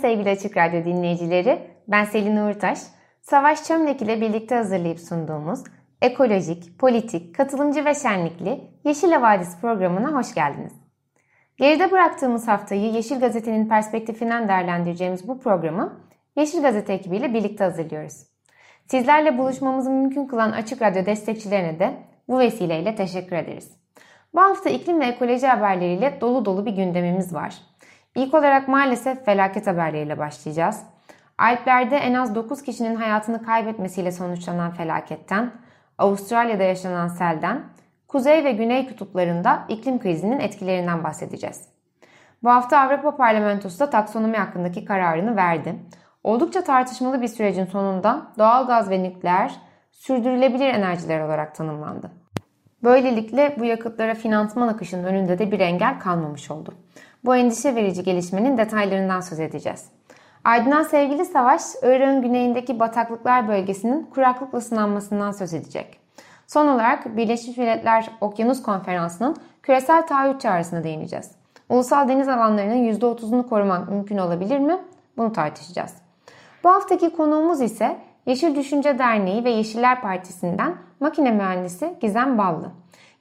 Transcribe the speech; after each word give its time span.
Sevgili 0.00 0.30
Açık 0.30 0.56
Radyo 0.56 0.84
dinleyicileri. 0.84 1.70
Ben 1.88 2.04
Selin 2.04 2.36
Uğurtaş. 2.36 2.78
Savaş 3.22 3.64
Çömlek 3.64 4.02
ile 4.02 4.20
birlikte 4.20 4.54
hazırlayıp 4.54 5.00
sunduğumuz 5.00 5.64
ekolojik, 6.02 6.78
politik, 6.78 7.34
katılımcı 7.34 7.84
ve 7.84 7.94
şenlikli 7.94 8.60
Yeşil 8.84 9.12
Havadis 9.12 9.60
programına 9.60 10.12
hoş 10.12 10.34
geldiniz. 10.34 10.72
Geride 11.56 11.90
bıraktığımız 11.90 12.48
haftayı 12.48 12.92
Yeşil 12.92 13.20
Gazete'nin 13.20 13.68
perspektifinden 13.68 14.48
değerlendireceğimiz 14.48 15.28
bu 15.28 15.40
programı 15.40 16.00
Yeşil 16.36 16.62
Gazete 16.62 16.92
ekibiyle 16.92 17.34
birlikte 17.34 17.64
hazırlıyoruz. 17.64 18.14
Sizlerle 18.86 19.38
buluşmamızı 19.38 19.90
mümkün 19.90 20.26
kılan 20.26 20.52
Açık 20.52 20.82
Radyo 20.82 21.06
destekçilerine 21.06 21.78
de 21.78 21.94
bu 22.28 22.38
vesileyle 22.38 22.94
teşekkür 22.94 23.36
ederiz. 23.36 23.72
Bu 24.34 24.40
hafta 24.40 24.70
iklim 24.70 25.00
ve 25.00 25.06
ekoloji 25.06 25.46
haberleriyle 25.46 26.18
dolu 26.20 26.44
dolu 26.44 26.66
bir 26.66 26.72
gündemimiz 26.72 27.34
var. 27.34 27.69
İlk 28.14 28.34
olarak 28.34 28.68
maalesef 28.68 29.24
felaket 29.24 29.66
haberleriyle 29.66 30.18
başlayacağız. 30.18 30.82
Alplerde 31.38 31.96
en 31.96 32.14
az 32.14 32.34
9 32.34 32.62
kişinin 32.62 32.96
hayatını 32.96 33.42
kaybetmesiyle 33.42 34.12
sonuçlanan 34.12 34.70
felaketten, 34.70 35.52
Avustralya'da 35.98 36.62
yaşanan 36.62 37.08
selden, 37.08 37.62
kuzey 38.08 38.44
ve 38.44 38.52
güney 38.52 38.88
kutuplarında 38.88 39.64
iklim 39.68 39.98
krizinin 39.98 40.40
etkilerinden 40.40 41.04
bahsedeceğiz. 41.04 41.68
Bu 42.42 42.50
hafta 42.50 42.78
Avrupa 42.78 43.16
Parlamentosu 43.16 43.80
da 43.80 43.90
taksonomi 43.90 44.36
hakkındaki 44.36 44.84
kararını 44.84 45.36
verdi. 45.36 45.74
Oldukça 46.24 46.64
tartışmalı 46.64 47.22
bir 47.22 47.28
sürecin 47.28 47.64
sonunda 47.64 48.26
doğal 48.38 48.66
gaz 48.66 48.90
ve 48.90 49.02
nükleer 49.02 49.52
sürdürülebilir 49.92 50.66
enerjiler 50.66 51.20
olarak 51.20 51.54
tanımlandı. 51.54 52.10
Böylelikle 52.82 53.56
bu 53.58 53.64
yakıtlara 53.64 54.14
finansman 54.14 54.68
akışının 54.68 55.04
önünde 55.04 55.38
de 55.38 55.52
bir 55.52 55.60
engel 55.60 56.00
kalmamış 56.00 56.50
oldu. 56.50 56.74
Bu 57.24 57.36
endişe 57.36 57.74
verici 57.74 58.02
gelişmenin 58.02 58.58
detaylarından 58.58 59.20
söz 59.20 59.40
edeceğiz. 59.40 59.84
Ardından 60.44 60.82
sevgili 60.82 61.24
Savaş, 61.24 61.62
Irak'ın 61.82 62.22
güneyindeki 62.22 62.80
bataklıklar 62.80 63.48
bölgesinin 63.48 64.02
kuraklıkla 64.02 64.58
ısınanmasından 64.58 65.32
söz 65.32 65.54
edecek. 65.54 66.00
Son 66.46 66.68
olarak 66.68 67.16
Birleşmiş 67.16 67.56
Milletler 67.56 68.10
Okyanus 68.20 68.62
Konferansı'nın 68.62 69.36
küresel 69.62 70.06
taahhüt 70.06 70.40
çağrısına 70.40 70.84
değineceğiz. 70.84 71.30
Ulusal 71.68 72.08
deniz 72.08 72.28
alanlarının 72.28 72.92
%30'unu 72.92 73.48
korumak 73.48 73.88
mümkün 73.88 74.18
olabilir 74.18 74.58
mi? 74.58 74.78
Bunu 75.16 75.32
tartışacağız. 75.32 75.94
Bu 76.64 76.68
haftaki 76.68 77.10
konuğumuz 77.10 77.60
ise 77.60 77.96
Yeşil 78.26 78.56
Düşünce 78.56 78.98
Derneği 78.98 79.44
ve 79.44 79.50
Yeşiller 79.50 80.00
Partisi'nden 80.00 80.74
makine 81.00 81.30
mühendisi 81.30 81.94
Gizem 82.00 82.38
Ballı. 82.38 82.70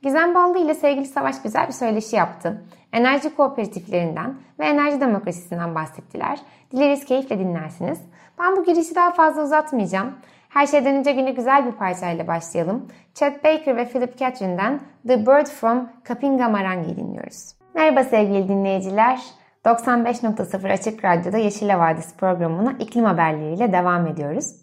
Gizem 0.01 0.35
Ballı 0.35 0.59
ile 0.59 0.73
sevgili 0.73 1.05
Savaş 1.05 1.41
güzel 1.41 1.67
bir 1.67 1.73
söyleşi 1.73 2.15
yaptı. 2.15 2.61
Enerji 2.94 3.35
kooperatiflerinden 3.35 4.35
ve 4.59 4.66
enerji 4.66 5.01
demokrasisinden 5.01 5.75
bahsettiler. 5.75 6.39
Dileriz 6.72 7.05
keyifle 7.05 7.39
dinlersiniz. 7.39 8.00
Ben 8.39 8.57
bu 8.57 8.63
girişi 8.63 8.95
daha 8.95 9.11
fazla 9.11 9.44
uzatmayacağım. 9.44 10.13
Her 10.50 10.67
şeyden 10.67 10.95
önce 10.95 11.11
güne 11.11 11.31
güzel 11.31 11.66
bir 11.66 11.72
parçayla 11.72 12.27
başlayalım. 12.27 12.88
Chet 13.13 13.44
Baker 13.44 13.77
ve 13.77 13.88
Philip 13.88 14.17
Catherine'den 14.17 14.79
The 15.07 15.25
Bird 15.25 15.45
from 15.45 15.89
Kapinga 16.03 16.50
Marangi'yi 16.50 16.97
dinliyoruz. 16.97 17.55
Merhaba 17.75 18.03
sevgili 18.03 18.47
dinleyiciler. 18.47 19.19
95.0 19.66 20.73
Açık 20.73 21.06
Radyo'da 21.06 21.38
Yeşil 21.38 21.69
Vadisi 21.69 22.17
programına 22.17 22.75
iklim 22.79 23.06
haberleriyle 23.06 23.71
devam 23.71 24.07
ediyoruz. 24.07 24.56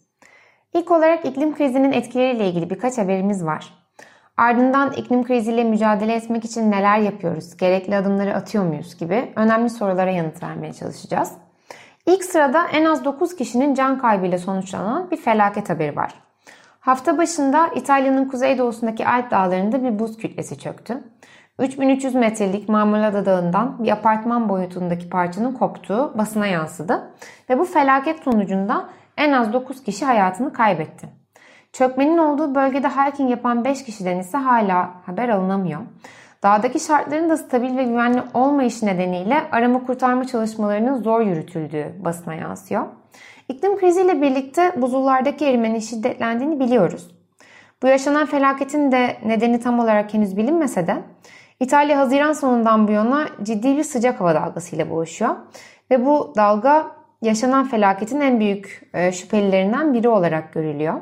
İlk 0.75 0.91
olarak 0.91 1.25
iklim 1.25 1.55
krizinin 1.55 1.93
etkileriyle 1.93 2.49
ilgili 2.49 2.71
birkaç 2.71 2.99
haberimiz 2.99 3.45
var. 3.45 3.86
Ardından 4.37 4.93
iklim 4.93 5.25
kriziyle 5.25 5.65
mücadele 5.65 6.15
etmek 6.15 6.45
için 6.45 6.71
neler 6.71 6.99
yapıyoruz, 6.99 7.57
gerekli 7.57 7.97
adımları 7.97 8.35
atıyor 8.35 8.65
muyuz 8.65 8.97
gibi 8.99 9.33
önemli 9.37 9.71
sorulara 9.71 10.11
yanıt 10.11 10.43
vermeye 10.43 10.73
çalışacağız. 10.73 11.33
İlk 12.07 12.25
sırada 12.25 12.67
en 12.73 12.85
az 12.85 13.05
9 13.05 13.37
kişinin 13.37 13.75
can 13.75 13.99
kaybıyla 13.99 14.39
sonuçlanan 14.39 15.11
bir 15.11 15.17
felaket 15.17 15.71
haberi 15.71 15.97
var. 15.97 16.15
Hafta 16.81 17.19
başında 17.19 17.69
İtalya'nın 17.69 18.29
kuzeydoğusundaki 18.29 19.07
Alp 19.07 19.31
dağlarında 19.31 19.85
bir 19.85 19.99
buz 19.99 20.17
kütlesi 20.17 20.59
çöktü. 20.59 21.05
3300 21.59 22.15
metrelik 22.15 22.69
Marmolada 22.69 23.27
Dağı'ndan 23.27 23.85
bir 23.85 23.91
apartman 23.91 24.49
boyutundaki 24.49 25.11
parçanın 25.11 25.53
koptuğu 25.53 26.15
basına 26.19 26.47
yansıdı 26.47 27.11
ve 27.51 27.59
bu 27.59 27.65
felaket 27.65 28.23
sonucunda 28.23 28.89
en 29.17 29.33
az 29.33 29.53
9 29.53 29.85
kişi 29.85 30.05
hayatını 30.05 30.53
kaybetti. 30.53 31.26
Çökmenin 31.73 32.19
olduğu 32.19 32.55
bölgede 32.55 32.89
hiking 32.89 33.31
yapan 33.31 33.65
5 33.65 33.85
kişiden 33.85 34.19
ise 34.19 34.39
hala 34.39 34.91
haber 35.07 35.29
alınamıyor. 35.29 35.81
Dağdaki 36.43 36.81
şartların 36.81 37.31
da 37.31 37.37
stabil 37.37 37.77
ve 37.77 37.85
güvenli 37.85 38.23
olmayışı 38.35 38.87
nedeniyle 38.87 39.43
arama 39.53 39.87
kurtarma 39.87 40.27
çalışmalarının 40.27 41.03
zor 41.03 41.21
yürütüldüğü 41.21 41.95
basına 42.05 42.35
yansıyor. 42.35 42.87
İklim 43.49 43.79
kriziyle 43.79 44.23
birlikte 44.23 44.73
buzullardaki 44.83 45.47
erimenin 45.47 45.79
şiddetlendiğini 45.79 46.61
biliyoruz. 46.61 47.11
Bu 47.83 47.87
yaşanan 47.87 48.27
felaketin 48.27 48.93
de 48.93 49.17
nedeni 49.25 49.61
tam 49.61 49.81
olarak 49.81 50.15
henüz 50.15 50.37
bilinmese 50.37 50.87
de 50.87 50.97
İtalya 51.61 51.99
Haziran 51.99 52.33
sonundan 52.33 52.89
bu 52.89 52.93
yana 52.93 53.29
ciddi 53.43 53.77
bir 53.77 53.85
sıcak 53.85 54.21
hava 54.21 54.35
dalgasıyla 54.35 54.91
boğuşuyor. 54.91 55.37
Ve 55.91 56.07
bu 56.07 56.33
dalga 56.37 56.87
yaşanan 57.23 57.65
felaketin 57.69 58.21
en 58.21 58.41
büyük 58.41 58.91
e, 58.95 59.13
şüphelilerinden 59.13 59.95
biri 59.95 60.09
olarak 60.09 60.53
görülüyor. 60.53 60.95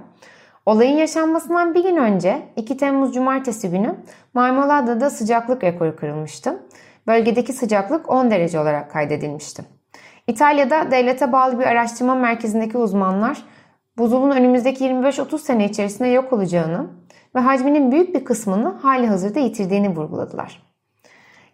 Olayın 0.66 0.96
yaşanmasından 0.96 1.74
bir 1.74 1.82
gün 1.82 1.96
önce 1.96 2.42
2 2.56 2.76
Temmuz 2.76 3.14
Cumartesi 3.14 3.70
günü 3.70 3.94
Marmolada'da 4.34 5.10
sıcaklık 5.10 5.64
rekoru 5.64 5.96
kırılmıştı. 5.96 6.62
Bölgedeki 7.06 7.52
sıcaklık 7.52 8.10
10 8.10 8.30
derece 8.30 8.60
olarak 8.60 8.90
kaydedilmişti. 8.90 9.64
İtalya'da 10.26 10.90
devlete 10.90 11.32
bağlı 11.32 11.58
bir 11.58 11.64
araştırma 11.64 12.14
merkezindeki 12.14 12.78
uzmanlar 12.78 13.42
buzulun 13.98 14.30
önümüzdeki 14.30 14.84
25-30 14.84 15.38
sene 15.38 15.64
içerisinde 15.64 16.08
yok 16.08 16.32
olacağını 16.32 16.86
ve 17.34 17.40
hacminin 17.40 17.92
büyük 17.92 18.14
bir 18.14 18.24
kısmını 18.24 18.68
hali 18.68 19.06
hazırda 19.06 19.40
yitirdiğini 19.40 19.96
vurguladılar. 19.96 20.73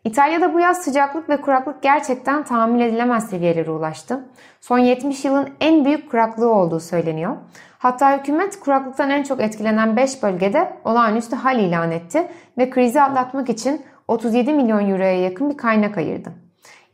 İtalya'da 0.05 0.55
bu 0.55 0.61
yaz 0.61 0.83
sıcaklık 0.83 1.29
ve 1.29 1.41
kuraklık 1.41 1.83
gerçekten 1.83 2.43
tahammül 2.45 2.81
edilemez 2.81 3.31
seviyelere 3.31 3.71
ulaştı. 3.71 4.29
Son 4.61 4.79
70 4.79 5.25
yılın 5.25 5.49
en 5.61 5.85
büyük 5.85 6.11
kuraklığı 6.11 6.55
olduğu 6.55 6.81
söyleniyor. 6.81 7.37
Hatta 7.79 8.19
hükümet 8.19 8.61
kuraklıktan 8.61 9.11
en 9.11 9.23
çok 9.23 9.41
etkilenen 9.41 9.97
5 9.97 10.23
bölgede 10.23 10.77
olağanüstü 10.85 11.37
hal 11.37 11.59
ilan 11.59 11.91
etti 11.91 12.29
ve 12.59 12.71
krizi 12.71 13.03
atlatmak 13.03 13.49
için 13.49 13.83
37 14.09 14.53
milyon 14.53 14.91
euroya 14.91 15.21
yakın 15.21 15.51
bir 15.51 15.57
kaynak 15.57 15.99
ayırdı. 15.99 16.33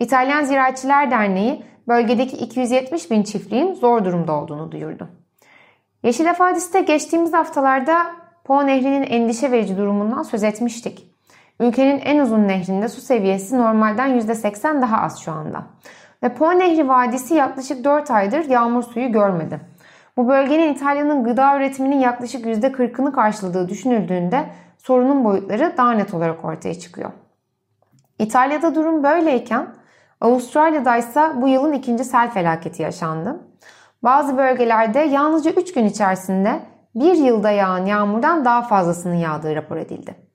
İtalyan 0.00 0.44
Ziraatçılar 0.44 1.10
Derneği 1.10 1.62
bölgedeki 1.88 2.36
270 2.36 3.10
bin 3.10 3.22
çiftliğin 3.22 3.74
zor 3.74 4.04
durumda 4.04 4.32
olduğunu 4.32 4.72
duyurdu. 4.72 5.08
Yeşil 6.02 6.26
Efadis'te 6.26 6.80
geçtiğimiz 6.80 7.32
haftalarda 7.32 8.06
Po 8.44 8.66
Nehri'nin 8.66 9.02
endişe 9.02 9.50
verici 9.50 9.76
durumundan 9.76 10.22
söz 10.22 10.44
etmiştik. 10.44 11.15
Ülkenin 11.60 11.98
en 11.98 12.18
uzun 12.18 12.48
nehrinde 12.48 12.88
su 12.88 13.00
seviyesi 13.00 13.58
normalden 13.58 14.20
%80 14.20 14.82
daha 14.82 15.02
az 15.02 15.18
şu 15.20 15.32
anda. 15.32 15.62
Ve 16.22 16.34
Po 16.34 16.58
Nehri 16.58 16.88
Vadisi 16.88 17.34
yaklaşık 17.34 17.84
4 17.84 18.10
aydır 18.10 18.44
yağmur 18.44 18.82
suyu 18.82 19.12
görmedi. 19.12 19.60
Bu 20.16 20.28
bölgenin 20.28 20.74
İtalya'nın 20.74 21.24
gıda 21.24 21.56
üretiminin 21.56 21.98
yaklaşık 21.98 22.46
%40'ını 22.46 23.12
karşıladığı 23.12 23.68
düşünüldüğünde 23.68 24.46
sorunun 24.78 25.24
boyutları 25.24 25.74
daha 25.76 25.92
net 25.92 26.14
olarak 26.14 26.44
ortaya 26.44 26.74
çıkıyor. 26.74 27.10
İtalya'da 28.18 28.74
durum 28.74 29.02
böyleyken 29.02 29.66
Avustralya'da 30.20 30.96
ise 30.96 31.22
bu 31.34 31.48
yılın 31.48 31.72
ikinci 31.72 32.04
sel 32.04 32.30
felaketi 32.30 32.82
yaşandı. 32.82 33.40
Bazı 34.02 34.36
bölgelerde 34.38 34.98
yalnızca 34.98 35.50
3 35.50 35.72
gün 35.72 35.84
içerisinde 35.84 36.60
bir 36.94 37.16
yılda 37.16 37.50
yağan 37.50 37.86
yağmurdan 37.86 38.44
daha 38.44 38.62
fazlasının 38.62 39.14
yağdığı 39.14 39.56
rapor 39.56 39.76
edildi. 39.76 40.25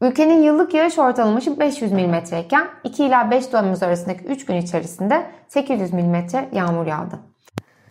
Ülkenin 0.00 0.42
yıllık 0.42 0.74
yağış 0.74 0.98
ortalaması 0.98 1.60
500 1.60 1.92
mm 1.92 2.14
iken 2.40 2.66
2 2.84 3.04
ila 3.04 3.30
5 3.30 3.46
Temmuz 3.46 3.82
arasındaki 3.82 4.24
3 4.24 4.46
gün 4.46 4.56
içerisinde 4.56 5.26
800 5.48 5.92
mm 5.92 6.14
yağmur 6.52 6.86
yağdı. 6.86 7.18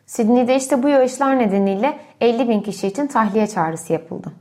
Sydney'de 0.05 0.55
işte 0.55 0.83
bu 0.83 0.89
yağışlar 0.89 1.39
nedeniyle 1.39 1.97
50 2.21 2.49
bin 2.49 2.61
kişi 2.61 2.87
için 2.87 3.07
tahliye 3.07 3.47
çağrısı 3.47 3.93
yapıldı. 3.93 4.31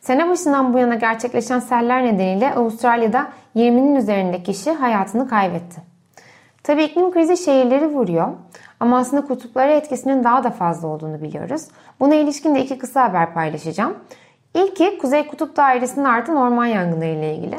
Sene 0.00 0.28
başından 0.28 0.74
bu 0.74 0.78
yana 0.78 0.94
gerçekleşen 0.94 1.58
seller 1.58 2.04
nedeniyle 2.04 2.54
Avustralya'da 2.54 3.28
20'nin 3.56 3.94
üzerinde 3.94 4.42
kişi 4.42 4.72
hayatını 4.72 5.28
kaybetti. 5.28 5.80
Tabii 6.62 6.84
iklim 6.84 7.12
krizi 7.12 7.36
şehirleri 7.36 7.86
vuruyor 7.86 8.28
ama 8.80 8.98
aslında 8.98 9.26
kutuplara 9.26 9.72
etkisinin 9.72 10.24
daha 10.24 10.44
da 10.44 10.50
fazla 10.50 10.88
olduğunu 10.88 11.22
biliyoruz. 11.22 11.62
Buna 12.00 12.14
ilişkin 12.14 12.54
de 12.54 12.64
iki 12.64 12.78
kısa 12.78 13.04
haber 13.04 13.34
paylaşacağım. 13.34 13.94
İlki 14.56 14.98
Kuzey 14.98 15.26
Kutup 15.26 15.56
Dairesi'nde 15.56 16.08
artan 16.08 16.36
orman 16.36 16.66
yangınları 16.66 17.10
ile 17.10 17.34
ilgili. 17.34 17.56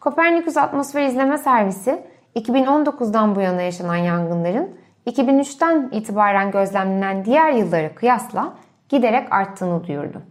Kopernikus 0.00 0.56
Atmosfer 0.56 1.06
İzleme 1.06 1.38
Servisi 1.38 2.02
2019'dan 2.36 3.34
bu 3.34 3.40
yana 3.40 3.62
yaşanan 3.62 3.96
yangınların 3.96 4.70
2003'ten 5.06 5.88
itibaren 5.92 6.50
gözlemlenen 6.50 7.24
diğer 7.24 7.52
yıllara 7.52 7.94
kıyasla 7.94 8.52
giderek 8.88 9.32
arttığını 9.32 9.86
duyurdu. 9.86 10.22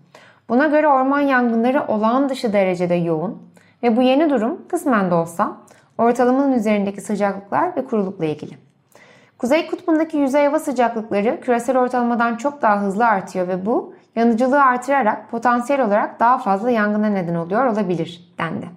Buna 0.50 0.68
göre 0.68 0.88
orman 0.88 1.20
yangınları 1.20 1.88
olağan 1.88 2.30
dışı 2.30 2.54
derecede 2.54 2.96
yoğun 2.96 3.42
ve 3.84 3.98
bu 3.98 4.02
yeni 4.02 4.30
durum 4.30 4.68
kısmen 4.70 5.12
de 5.12 5.16
olsa 5.16 5.58
ortalamanın 5.98 6.52
üzerindeki 6.52 7.02
sıcaklıklar 7.02 7.76
ve 7.76 7.86
kurulukla 7.86 8.26
ilgili. 8.26 8.54
Kuzey 9.38 9.68
kutbundaki 9.68 10.18
yüzey 10.18 10.46
hava 10.46 10.60
sıcaklıkları 10.60 11.42
küresel 11.42 11.78
ortalamadan 11.78 12.36
çok 12.36 12.62
daha 12.62 12.82
hızlı 12.82 13.06
artıyor 13.06 13.48
ve 13.48 13.66
bu 13.66 13.94
yanıcılığı 14.16 14.64
artırarak 14.64 15.32
potansiyel 15.32 15.86
olarak 15.86 16.20
daha 16.20 16.38
fazla 16.38 16.72
yangına 16.72 17.08
neden 17.08 17.36
oluyor 17.36 17.66
olabilir 17.66 18.34
dendi. 18.38 18.70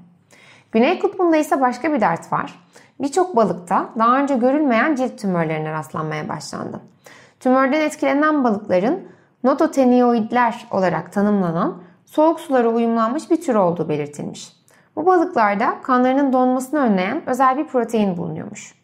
Güney 0.73 0.99
kutbunda 0.99 1.37
ise 1.37 1.61
başka 1.61 1.93
bir 1.93 2.01
dert 2.01 2.33
var. 2.33 2.55
Birçok 3.01 3.37
balıkta 3.37 3.89
daha 3.99 4.19
önce 4.19 4.37
görülmeyen 4.37 4.95
cilt 4.95 5.19
tümörlerine 5.19 5.73
rastlanmaya 5.73 6.29
başlandı. 6.29 6.81
Tümörden 7.41 7.81
etkilenen 7.81 8.45
balıkların 8.45 9.09
nototenioidler 9.45 10.67
olarak 10.71 11.13
tanımlanan 11.13 11.83
soğuk 12.07 12.41
sulara 12.41 12.69
uyumlanmış 12.69 13.31
bir 13.31 13.41
tür 13.41 13.55
olduğu 13.55 13.89
belirtilmiş. 13.89 14.53
Bu 14.97 15.07
balıklarda 15.07 15.75
kanlarının 15.83 16.33
donmasını 16.33 16.81
önleyen 16.81 17.23
özel 17.29 17.59
bir 17.59 17.67
protein 17.67 18.17
bulunuyormuş. 18.17 18.75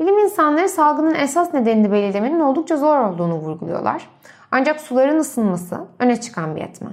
Bilim 0.00 0.18
insanları 0.18 0.68
salgının 0.68 1.14
esas 1.14 1.54
nedenini 1.54 1.92
belirlemenin 1.92 2.40
oldukça 2.40 2.76
zor 2.76 2.98
olduğunu 2.98 3.34
vurguluyorlar. 3.34 4.08
Ancak 4.50 4.80
suların 4.80 5.18
ısınması 5.18 5.80
öne 5.98 6.20
çıkan 6.20 6.56
bir 6.56 6.60
etmen. 6.60 6.92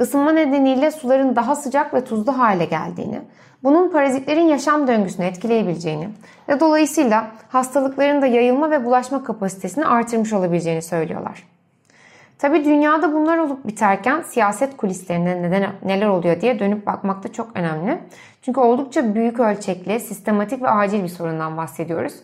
Isınma 0.00 0.32
nedeniyle 0.32 0.90
suların 0.90 1.36
daha 1.36 1.56
sıcak 1.56 1.94
ve 1.94 2.04
tuzlu 2.04 2.38
hale 2.38 2.64
geldiğini, 2.64 3.20
bunun 3.62 3.90
parazitlerin 3.90 4.46
yaşam 4.46 4.86
döngüsünü 4.86 5.26
etkileyebileceğini 5.26 6.08
ve 6.48 6.60
dolayısıyla 6.60 7.30
hastalıkların 7.48 8.22
da 8.22 8.26
yayılma 8.26 8.70
ve 8.70 8.84
bulaşma 8.84 9.24
kapasitesini 9.24 9.86
artırmış 9.86 10.32
olabileceğini 10.32 10.82
söylüyorlar. 10.82 11.44
Tabi 12.38 12.64
dünyada 12.64 13.12
bunlar 13.12 13.38
olup 13.38 13.66
biterken 13.66 14.22
siyaset 14.22 14.76
kulislerinde 14.76 15.42
neden, 15.42 15.72
neler 15.84 16.06
oluyor 16.06 16.40
diye 16.40 16.58
dönüp 16.58 16.86
bakmak 16.86 17.24
da 17.24 17.32
çok 17.32 17.50
önemli. 17.54 17.98
Çünkü 18.42 18.60
oldukça 18.60 19.14
büyük 19.14 19.40
ölçekli, 19.40 20.00
sistematik 20.00 20.62
ve 20.62 20.68
acil 20.68 21.02
bir 21.02 21.08
sorundan 21.08 21.56
bahsediyoruz. 21.56 22.14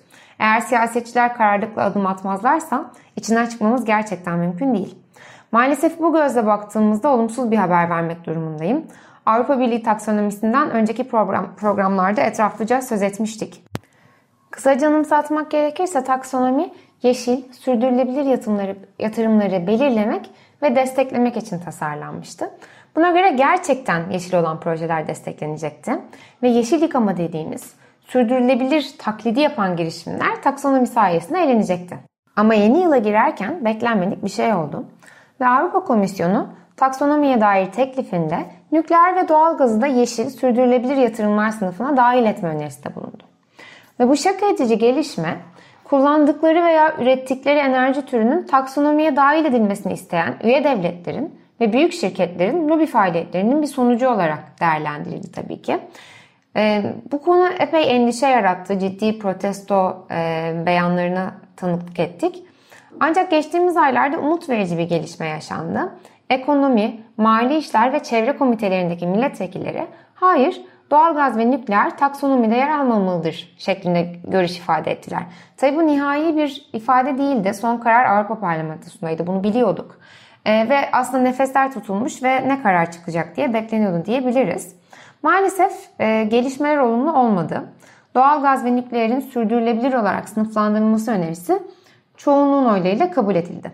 Eğer 0.45 0.61
siyasetçiler 0.61 1.35
kararlılıkla 1.37 1.83
adım 1.83 2.07
atmazlarsa 2.07 2.91
içinden 3.17 3.47
çıkmamız 3.47 3.85
gerçekten 3.85 4.39
mümkün 4.39 4.75
değil. 4.75 4.99
Maalesef 5.53 6.01
bu 6.01 6.13
gözle 6.13 6.47
baktığımızda 6.47 7.09
olumsuz 7.09 7.51
bir 7.51 7.57
haber 7.57 7.91
vermek 7.91 8.27
durumundayım. 8.27 8.87
Avrupa 9.27 9.59
Birliği 9.59 9.83
taksonomisinden 9.83 10.71
önceki 10.71 11.09
program, 11.09 11.57
programlarda 11.57 12.21
etraflıca 12.21 12.83
söz 12.83 13.03
etmiştik. 13.03 13.65
Kısaca 14.51 14.89
anımsatmak 14.89 15.51
gerekirse 15.51 16.05
taksonomi 16.05 16.73
yeşil, 17.03 17.53
sürdürülebilir 17.53 18.25
yatırımları, 18.25 18.77
yatırımları 18.99 19.67
belirlemek 19.67 20.31
ve 20.63 20.77
desteklemek 20.77 21.37
için 21.37 21.59
tasarlanmıştı. 21.59 22.51
Buna 22.97 23.11
göre 23.11 23.31
gerçekten 23.31 24.11
yeşil 24.11 24.35
olan 24.35 24.61
projeler 24.61 25.09
desteklenecekti 25.09 25.93
ve 26.43 26.49
yeşil 26.49 26.83
yıkama 26.83 27.17
dediğimiz 27.17 27.75
sürdürülebilir 28.05 28.95
taklidi 28.99 29.41
yapan 29.41 29.77
girişimler 29.77 30.43
taksonomi 30.43 30.87
sayesinde 30.87 31.39
eğlenecekti. 31.39 31.99
Ama 32.37 32.55
yeni 32.55 32.83
yıla 32.83 32.99
girerken 32.99 33.65
beklenmedik 33.65 34.25
bir 34.25 34.31
şey 34.31 34.55
oldu 34.55 34.85
ve 35.41 35.47
Avrupa 35.47 35.85
Komisyonu 35.85 36.49
taksonomiye 36.77 37.41
dair 37.41 37.73
teklifinde 37.73 38.39
nükleer 38.73 39.17
ve 39.17 39.29
doğal 39.29 39.57
gazı 39.57 39.81
da 39.81 39.87
yeşil 39.87 40.31
sürdürülebilir 40.31 40.97
yatırımlar 40.97 41.51
sınıfına 41.51 41.97
dahil 41.97 42.25
etme 42.25 42.49
önerisinde 42.49 42.95
bulundu. 42.95 43.23
Ve 44.01 44.09
bu 44.09 44.17
şaka 44.17 44.47
edici 44.47 44.79
gelişme 44.79 45.37
kullandıkları 45.85 46.65
veya 46.65 46.95
ürettikleri 46.99 47.59
enerji 47.59 48.07
türünün 48.07 48.47
taksonomiye 48.47 49.17
dahil 49.17 49.45
edilmesini 49.45 49.93
isteyen 49.93 50.35
üye 50.45 50.65
devletlerin 50.65 51.35
ve 51.61 51.73
büyük 51.73 51.93
şirketlerin 51.93 52.69
lobi 52.69 52.87
faaliyetlerinin 52.87 53.63
bir 53.63 53.67
sonucu 53.67 54.09
olarak 54.09 54.61
değerlendirildi 54.61 55.33
tabii 55.33 55.63
ki. 55.63 55.79
E, 56.57 56.83
bu 57.13 57.23
konu 57.23 57.49
epey 57.59 57.97
endişe 57.97 58.27
yarattı. 58.27 58.79
Ciddi 58.79 59.19
protesto 59.19 60.07
e, 60.11 60.53
beyanlarına 60.67 61.35
tanıklık 61.57 61.99
ettik. 61.99 62.45
Ancak 63.01 63.31
geçtiğimiz 63.31 63.77
aylarda 63.77 64.19
umut 64.19 64.49
verici 64.49 64.79
bir 64.79 64.89
gelişme 64.89 65.27
yaşandı. 65.27 65.93
Ekonomi, 66.31 67.01
mali 67.17 67.57
işler 67.57 67.93
ve 67.93 68.03
çevre 68.03 68.37
komitelerindeki 68.37 69.07
milletvekilleri 69.07 69.87
hayır 70.15 70.61
doğalgaz 70.91 71.39
ve 71.39 71.51
nükleer 71.51 71.99
taksonomide 71.99 72.55
yer 72.55 72.71
almamalıdır 72.71 73.55
şeklinde 73.59 74.13
görüş 74.25 74.59
ifade 74.59 74.91
ettiler. 74.91 75.23
Tabi 75.57 75.77
bu 75.77 75.87
nihai 75.87 76.37
bir 76.37 76.71
ifade 76.73 77.19
değildi. 77.19 77.55
Son 77.55 77.79
karar 77.79 78.05
Avrupa 78.05 78.41
Parlamentosu'ndaydı. 78.41 79.27
Bunu 79.27 79.45
biliyorduk. 79.45 79.99
E, 80.45 80.69
ve 80.69 80.79
aslında 80.93 81.23
nefesler 81.23 81.73
tutulmuş 81.73 82.23
ve 82.23 82.49
ne 82.49 82.63
karar 82.63 82.93
çıkacak 82.93 83.37
diye 83.37 83.55
bekleniyordu 83.55 84.05
diyebiliriz. 84.05 84.77
Maalesef 85.25 85.73
e, 85.99 86.25
gelişmeler 86.25 86.79
olumlu 86.79 87.13
olmadı. 87.13 87.65
Doğalgaz 88.15 88.65
ve 88.65 88.77
nükleerin 88.77 89.21
sürdürülebilir 89.21 89.93
olarak 89.93 90.29
sınıflandırılması 90.29 91.11
önerisi 91.11 91.63
çoğunluğun 92.17 92.65
oylarıyla 92.65 93.11
kabul 93.11 93.35
edildi. 93.35 93.73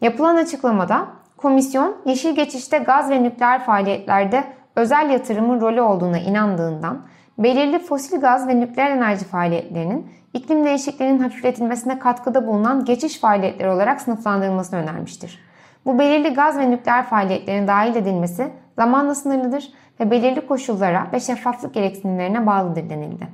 Yapılan 0.00 0.36
açıklamada 0.36 1.06
komisyon 1.36 1.96
yeşil 2.04 2.34
geçişte 2.34 2.78
gaz 2.78 3.10
ve 3.10 3.22
nükleer 3.22 3.64
faaliyetlerde 3.64 4.44
özel 4.76 5.10
yatırımın 5.10 5.60
rolü 5.60 5.80
olduğuna 5.80 6.18
inandığından 6.18 6.98
belirli 7.38 7.78
fosil 7.78 8.20
gaz 8.20 8.48
ve 8.48 8.60
nükleer 8.60 8.90
enerji 8.90 9.24
faaliyetlerinin 9.24 10.10
iklim 10.34 10.64
değişikliğinin 10.64 11.18
hafifletilmesine 11.18 11.98
katkıda 11.98 12.46
bulunan 12.46 12.84
geçiş 12.84 13.20
faaliyetleri 13.20 13.70
olarak 13.70 14.00
sınıflandırılmasını 14.00 14.80
önermiştir. 14.80 15.38
Bu 15.86 15.98
belirli 15.98 16.34
gaz 16.34 16.58
ve 16.58 16.70
nükleer 16.70 17.04
faaliyetlerin 17.04 17.66
dahil 17.66 17.96
edilmesi 17.96 18.52
zamanla 18.76 19.14
sınırlıdır 19.14 19.72
ve 20.00 20.10
belirli 20.10 20.46
koşullara 20.46 21.06
ve 21.12 21.20
şeffaflık 21.20 21.74
gereksinimlerine 21.74 22.46
bağlıdır 22.46 22.90
denildi. 22.90 23.28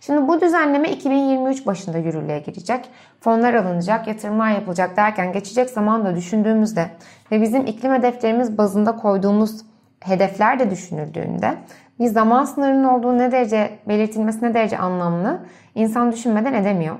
Şimdi 0.00 0.28
bu 0.28 0.40
düzenleme 0.40 0.90
2023 0.90 1.66
başında 1.66 1.98
yürürlüğe 1.98 2.38
girecek. 2.38 2.88
Fonlar 3.20 3.54
alınacak, 3.54 4.06
yatırımlar 4.06 4.50
yapılacak 4.50 4.96
derken 4.96 5.32
geçecek 5.32 5.70
zaman 5.70 6.04
da 6.04 6.16
düşündüğümüzde 6.16 6.86
ve 7.32 7.42
bizim 7.42 7.66
iklim 7.66 7.92
hedeflerimiz 7.92 8.58
bazında 8.58 8.96
koyduğumuz 8.96 9.60
hedefler 10.00 10.58
de 10.58 10.70
düşünüldüğünde 10.70 11.54
bir 12.00 12.06
zaman 12.06 12.44
sınırının 12.44 12.84
olduğu 12.84 13.18
ne 13.18 13.32
derece 13.32 13.70
belirtilmesi 13.88 14.44
ne 14.44 14.54
derece 14.54 14.78
anlamlı 14.78 15.40
insan 15.74 16.12
düşünmeden 16.12 16.54
edemiyor. 16.54 16.96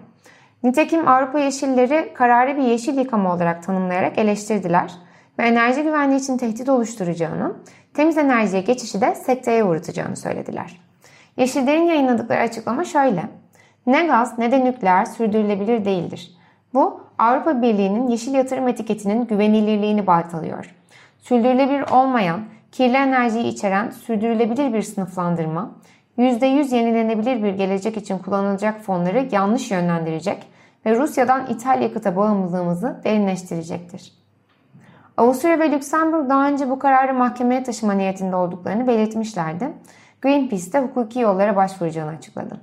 Nitekim 0.62 1.08
Avrupa 1.08 1.38
Yeşilleri 1.38 2.14
kararı 2.14 2.56
bir 2.56 2.62
yeşil 2.62 2.98
yıkama 2.98 3.34
olarak 3.34 3.62
tanımlayarak 3.62 4.18
eleştirdiler 4.18 4.92
ve 5.38 5.42
enerji 5.42 5.82
güvenliği 5.82 6.20
için 6.20 6.36
tehdit 6.36 6.68
oluşturacağını, 6.68 7.52
temiz 7.94 8.18
enerjiye 8.18 8.62
geçişi 8.62 9.00
de 9.00 9.14
sekteye 9.14 9.64
uğratacağını 9.64 10.16
söylediler. 10.16 10.80
Yeşillerin 11.36 11.82
yayınladıkları 11.82 12.40
açıklama 12.40 12.84
şöyle. 12.84 13.22
Ne 13.86 14.06
gaz 14.06 14.38
ne 14.38 14.52
de 14.52 14.64
nükleer 14.64 15.04
sürdürülebilir 15.04 15.84
değildir. 15.84 16.30
Bu 16.74 17.00
Avrupa 17.18 17.62
Birliği'nin 17.62 18.08
yeşil 18.08 18.34
yatırım 18.34 18.68
etiketinin 18.68 19.26
güvenilirliğini 19.26 20.06
baltalıyor. 20.06 20.74
Sürdürülebilir 21.18 21.90
olmayan, 21.90 22.40
kirli 22.72 22.96
enerjiyi 22.96 23.44
içeren 23.44 23.90
sürdürülebilir 23.90 24.72
bir 24.72 24.82
sınıflandırma, 24.82 25.70
%100 26.18 26.74
yenilenebilir 26.74 27.42
bir 27.42 27.52
gelecek 27.52 27.96
için 27.96 28.18
kullanılacak 28.18 28.80
fonları 28.80 29.28
yanlış 29.32 29.70
yönlendirecek 29.70 30.46
ve 30.86 30.98
Rusya'dan 30.98 31.46
ithal 31.46 31.82
yakıta 31.82 32.16
bağımlılığımızı 32.16 33.00
derinleştirecektir. 33.04 34.21
Avusturya 35.16 35.58
ve 35.58 35.72
Lüksemburg 35.72 36.28
daha 36.28 36.48
önce 36.48 36.70
bu 36.70 36.78
kararı 36.78 37.14
mahkemeye 37.14 37.62
taşıma 37.62 37.92
niyetinde 37.92 38.36
olduklarını 38.36 38.86
belirtmişlerdi. 38.86 39.72
Greenpeace 40.22 40.72
de 40.72 40.80
hukuki 40.80 41.20
yollara 41.20 41.56
başvuracağını 41.56 42.10
açıkladı. 42.10 42.60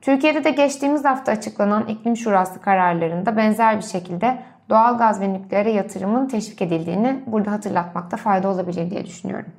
Türkiye'de 0.00 0.44
de 0.44 0.50
geçtiğimiz 0.50 1.04
hafta 1.04 1.32
açıklanan 1.32 1.86
iklim 1.86 2.16
şurası 2.16 2.60
kararlarında 2.60 3.36
benzer 3.36 3.76
bir 3.76 3.82
şekilde 3.82 4.38
doğal 4.70 4.98
gaz 4.98 5.20
ve 5.20 5.32
nükleere 5.32 5.70
yatırımın 5.70 6.26
teşvik 6.26 6.62
edildiğini 6.62 7.20
burada 7.26 7.52
hatırlatmakta 7.52 8.16
fayda 8.16 8.48
olabilir 8.48 8.90
diye 8.90 9.06
düşünüyorum. 9.06 9.52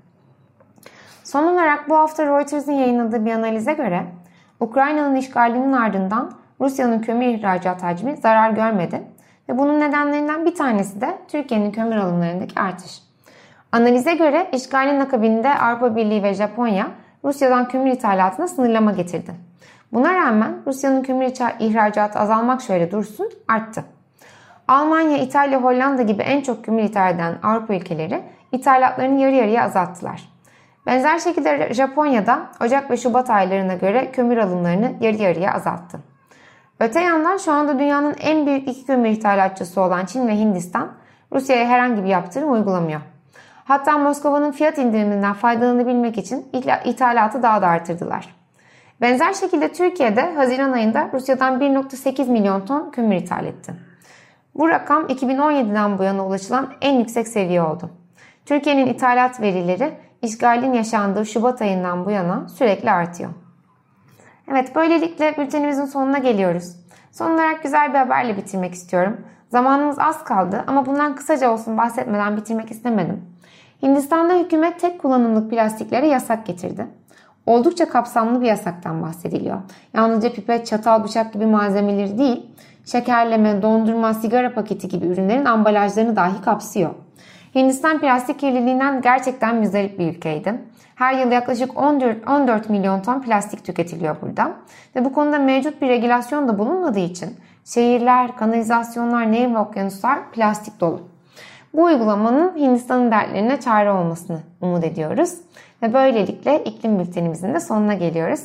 Son 1.23 1.43
olarak 1.43 1.89
bu 1.89 1.97
hafta 1.97 2.25
Reuters'ın 2.25 2.71
yayınladığı 2.71 3.25
bir 3.25 3.31
analize 3.31 3.73
göre 3.73 4.05
Ukrayna'nın 4.59 5.15
işgalinin 5.15 5.73
ardından 5.73 6.31
Rusya'nın 6.61 6.99
kömür 6.99 7.25
ihracat 7.25 7.83
hacmi 7.83 8.17
zarar 8.17 8.51
görmedi 8.51 9.01
ve 9.49 9.57
bunun 9.57 9.79
nedenlerinden 9.79 10.45
bir 10.45 10.55
tanesi 10.55 11.01
de 11.01 11.17
Türkiye'nin 11.27 11.71
kömür 11.71 11.95
alımlarındaki 11.95 12.59
artış. 12.59 13.01
Analize 13.71 14.13
göre 14.13 14.49
işgalin 14.53 14.99
akabinde 14.99 15.55
Avrupa 15.55 15.95
Birliği 15.95 16.23
ve 16.23 16.33
Japonya 16.33 16.87
Rusya'dan 17.23 17.67
kömür 17.67 17.91
ithalatına 17.91 18.47
sınırlama 18.47 18.91
getirdi. 18.91 19.31
Buna 19.93 20.15
rağmen 20.15 20.51
Rusya'nın 20.67 21.03
kömür 21.03 21.25
ihracatı 21.59 22.19
azalmak 22.19 22.61
şöyle 22.61 22.91
dursun 22.91 23.29
arttı. 23.47 23.83
Almanya, 24.67 25.17
İtalya, 25.17 25.63
Hollanda 25.63 26.01
gibi 26.01 26.21
en 26.21 26.41
çok 26.41 26.65
kömür 26.65 26.83
ithal 26.83 27.15
eden 27.15 27.35
Avrupa 27.43 27.73
ülkeleri 27.73 28.21
ithalatlarını 28.51 29.21
yarı 29.21 29.35
yarıya 29.35 29.63
azalttılar. 29.63 30.29
Benzer 30.85 31.19
şekilde 31.19 31.73
Japonya'da 31.73 32.39
Ocak 32.61 32.91
ve 32.91 32.97
Şubat 32.97 33.29
aylarına 33.29 33.73
göre 33.73 34.11
kömür 34.11 34.37
alımlarını 34.37 34.91
yarı 34.99 35.17
yarıya 35.17 35.53
azalttı. 35.53 35.99
Öte 36.79 36.99
yandan 36.99 37.37
şu 37.37 37.51
anda 37.51 37.79
dünyanın 37.79 38.15
en 38.19 38.45
büyük 38.45 38.67
iki 38.67 38.85
kömür 38.85 39.09
ithalatçısı 39.09 39.81
olan 39.81 40.05
Çin 40.05 40.27
ve 40.27 40.35
Hindistan 40.35 40.91
Rusya'ya 41.33 41.67
herhangi 41.67 42.03
bir 42.03 42.07
yaptırım 42.07 42.51
uygulamıyor. 42.51 43.01
Hatta 43.65 43.97
Moskova'nın 43.97 44.51
fiyat 44.51 44.77
indiriminden 44.77 45.33
faydalanabilmek 45.33 46.17
için 46.17 46.47
ithalatı 46.85 47.43
daha 47.43 47.61
da 47.61 47.67
artırdılar. 47.67 48.35
Benzer 49.01 49.33
şekilde 49.33 49.71
Türkiye'de 49.71 50.33
Haziran 50.35 50.71
ayında 50.71 51.09
Rusya'dan 51.13 51.59
1.8 51.59 52.29
milyon 52.29 52.65
ton 52.65 52.91
kömür 52.91 53.15
ithal 53.15 53.45
etti. 53.45 53.73
Bu 54.55 54.69
rakam 54.69 55.05
2017'den 55.05 55.97
bu 55.97 56.03
yana 56.03 56.25
ulaşılan 56.25 56.73
en 56.81 56.99
yüksek 56.99 57.27
seviye 57.27 57.61
oldu. 57.61 57.89
Türkiye'nin 58.45 58.87
ithalat 58.87 59.41
verileri 59.41 59.93
işgalin 60.21 60.73
yaşandığı 60.73 61.25
Şubat 61.25 61.61
ayından 61.61 62.05
bu 62.05 62.11
yana 62.11 62.49
sürekli 62.49 62.91
artıyor. 62.91 63.29
Evet 64.51 64.75
böylelikle 64.75 65.37
bültenimizin 65.37 65.85
sonuna 65.85 66.17
geliyoruz. 66.17 66.75
Son 67.11 67.31
olarak 67.31 67.63
güzel 67.63 67.89
bir 67.89 67.97
haberle 67.97 68.37
bitirmek 68.37 68.73
istiyorum. 68.73 69.17
Zamanımız 69.49 69.99
az 69.99 70.23
kaldı 70.23 70.63
ama 70.67 70.85
bundan 70.85 71.15
kısaca 71.15 71.51
olsun 71.51 71.77
bahsetmeden 71.77 72.37
bitirmek 72.37 72.71
istemedim. 72.71 73.21
Hindistan'da 73.81 74.33
hükümet 74.33 74.79
tek 74.79 75.01
kullanımlık 75.01 75.49
plastiklere 75.49 76.07
yasak 76.07 76.45
getirdi. 76.45 76.87
Oldukça 77.45 77.89
kapsamlı 77.89 78.41
bir 78.41 78.45
yasaktan 78.45 79.01
bahsediliyor. 79.01 79.57
Yalnızca 79.93 80.33
pipet, 80.33 80.67
çatal, 80.67 81.03
bıçak 81.03 81.33
gibi 81.33 81.45
malzemeleri 81.45 82.17
değil, 82.17 82.45
şekerleme, 82.85 83.61
dondurma, 83.61 84.13
sigara 84.13 84.53
paketi 84.53 84.87
gibi 84.87 85.05
ürünlerin 85.07 85.45
ambalajlarını 85.45 86.15
dahi 86.15 86.41
kapsıyor. 86.41 86.89
Hindistan 87.55 87.99
plastik 87.99 88.39
kirliliğinden 88.39 89.01
gerçekten 89.01 89.55
müzdarip 89.55 89.99
bir 89.99 90.09
ülkeydi. 90.09 90.53
Her 90.99 91.13
yıl 91.13 91.31
yaklaşık 91.31 91.77
14, 91.77 92.29
14 92.29 92.69
milyon 92.69 93.01
ton 93.01 93.21
plastik 93.21 93.65
tüketiliyor 93.65 94.15
burada. 94.21 94.51
Ve 94.95 95.05
bu 95.05 95.13
konuda 95.13 95.39
mevcut 95.39 95.81
bir 95.81 95.89
regülasyon 95.89 96.47
da 96.47 96.59
bulunmadığı 96.59 96.99
için 96.99 97.37
şehirler, 97.65 98.37
kanalizasyonlar, 98.37 99.31
nehir 99.31 99.53
ve 99.53 99.57
okyanuslar 99.57 100.31
plastik 100.31 100.79
dolu. 100.79 101.07
Bu 101.73 101.83
uygulamanın 101.83 102.57
Hindistan'ın 102.57 103.11
dertlerine 103.11 103.59
çare 103.59 103.91
olmasını 103.91 104.39
umut 104.61 104.83
ediyoruz. 104.83 105.33
Ve 105.81 105.93
böylelikle 105.93 106.63
iklim 106.63 106.99
bültenimizin 106.99 107.53
de 107.53 107.59
sonuna 107.59 107.93
geliyoruz. 107.93 108.41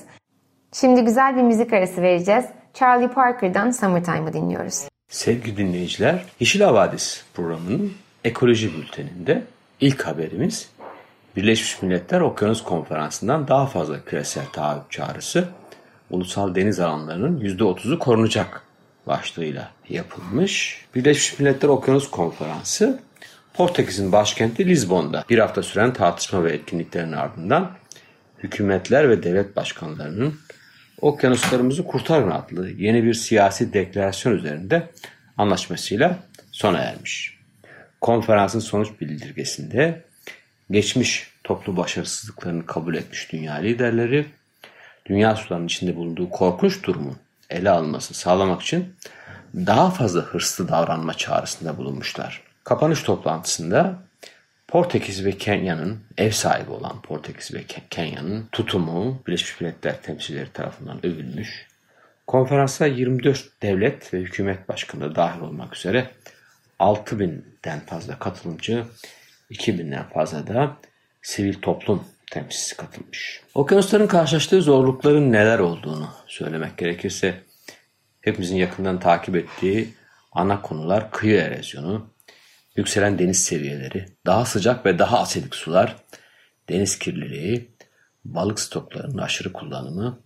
Şimdi 0.73 1.05
güzel 1.05 1.37
bir 1.37 1.43
müzik 1.43 1.73
arası 1.73 2.03
vereceğiz. 2.03 2.45
Charlie 2.75 3.09
Parker'dan 3.09 3.71
Summertime'ı 3.71 4.33
dinliyoruz. 4.33 4.89
Sevgili 5.09 5.57
dinleyiciler, 5.57 6.25
Yeşil 6.41 6.61
Havadis 6.61 7.25
programının 7.35 7.93
ekoloji 8.25 8.73
bülteninde 8.75 9.43
ilk 9.81 10.03
haberimiz 10.03 10.69
Birleşmiş 11.37 11.83
Milletler 11.83 12.21
Okyanus 12.21 12.63
Konferansı'ndan 12.63 13.49
daha 13.49 13.67
fazla 13.67 14.05
küresel 14.05 14.47
taahhüt 14.47 14.91
çağrısı 14.91 15.49
ulusal 16.11 16.55
deniz 16.55 16.81
alanlarının 16.81 17.41
%30'u 17.41 17.99
korunacak 17.99 18.63
başlığıyla 19.07 19.71
yapılmış. 19.89 20.85
Birleşmiş 20.95 21.41
Milletler 21.41 21.69
Okyanus 21.69 22.11
Konferansı 22.11 23.01
Portekiz'in 23.55 24.13
başkenti 24.13 24.67
Lizbon'da 24.67 25.25
bir 25.31 25.39
hafta 25.39 25.63
süren 25.63 25.93
tartışma 25.93 26.45
ve 26.45 26.53
etkinliklerin 26.53 27.13
ardından 27.13 27.71
hükümetler 28.39 29.11
ve 29.11 29.23
devlet 29.23 29.57
başkanlarının 29.57 30.35
Okyanuslarımızı 31.01 31.85
Kurtarın 31.85 32.31
adlı 32.31 32.71
yeni 32.71 33.05
bir 33.05 33.15
siyasi 33.15 33.73
deklarasyon 33.73 34.33
üzerinde 34.33 34.91
anlaşmasıyla 35.37 36.19
sona 36.51 36.79
ermiş. 36.79 37.39
Konferansın 38.01 38.61
sonuç 38.61 38.89
bildirgesinde 39.01 40.05
geçmiş 40.71 41.31
toplu 41.45 41.77
başarısızlıklarını 41.77 42.67
kabul 42.67 42.95
etmiş 42.95 43.33
dünya 43.33 43.55
liderleri, 43.55 44.27
dünya 45.07 45.37
sularının 45.37 45.67
içinde 45.67 45.97
bulunduğu 45.97 46.31
korkunç 46.31 46.83
durumun 46.83 47.17
ele 47.51 47.71
alması 47.71 48.15
sağlamak 48.15 48.63
için 48.63 48.97
daha 49.55 49.91
fazla 49.91 50.21
hırslı 50.21 50.69
davranma 50.69 51.15
çağrısında 51.15 51.77
bulunmuşlar. 51.77 52.43
Kapanış 52.65 53.03
toplantısında 53.03 53.99
Portekiz 54.69 55.25
ve 55.25 55.39
Kenya'nın 55.39 56.01
ev 56.19 56.31
sahibi 56.31 56.71
olan 56.71 57.03
Portekiz 57.03 57.55
ve 57.55 57.65
Kenya'nın 57.91 58.49
tutumu 58.53 59.23
Birleşmiş 59.27 59.61
Milletler 59.61 60.03
temsilcileri 60.03 60.53
tarafından 60.53 61.07
övülmüş. 61.07 61.67
Konferansa 62.27 62.87
24 62.87 63.63
devlet 63.63 64.15
ve 64.15 64.19
hükümet 64.19 64.69
başkanı 64.69 65.15
dahil 65.15 65.41
olmak 65.41 65.77
üzere 65.77 66.11
6000'den 66.81 67.81
fazla 67.81 68.19
katılımcı, 68.19 68.85
2000'den 69.51 70.09
fazla 70.09 70.47
da 70.47 70.77
sivil 71.23 71.55
toplum 71.55 72.05
temsilcisi 72.31 72.77
katılmış. 72.77 73.43
Okyanusların 73.55 74.07
karşılaştığı 74.07 74.63
zorlukların 74.63 75.33
neler 75.33 75.59
olduğunu 75.59 76.11
söylemek 76.27 76.79
gerekirse 76.79 77.35
hepimizin 78.21 78.57
yakından 78.57 79.01
takip 79.01 79.37
ettiği 79.37 79.95
ana 80.33 80.63
konular 80.63 81.11
kıyı 81.11 81.41
erozyonu, 81.41 82.11
yükselen 82.77 83.19
deniz 83.19 83.45
seviyeleri, 83.45 84.07
daha 84.27 84.45
sıcak 84.45 84.87
ve 84.87 84.99
daha 84.99 85.21
asidik 85.21 85.55
sular, 85.55 85.97
deniz 86.69 86.99
kirliliği, 86.99 87.71
balık 88.25 88.61
stoklarının 88.61 89.19
aşırı 89.19 89.53
kullanımı 89.53 90.23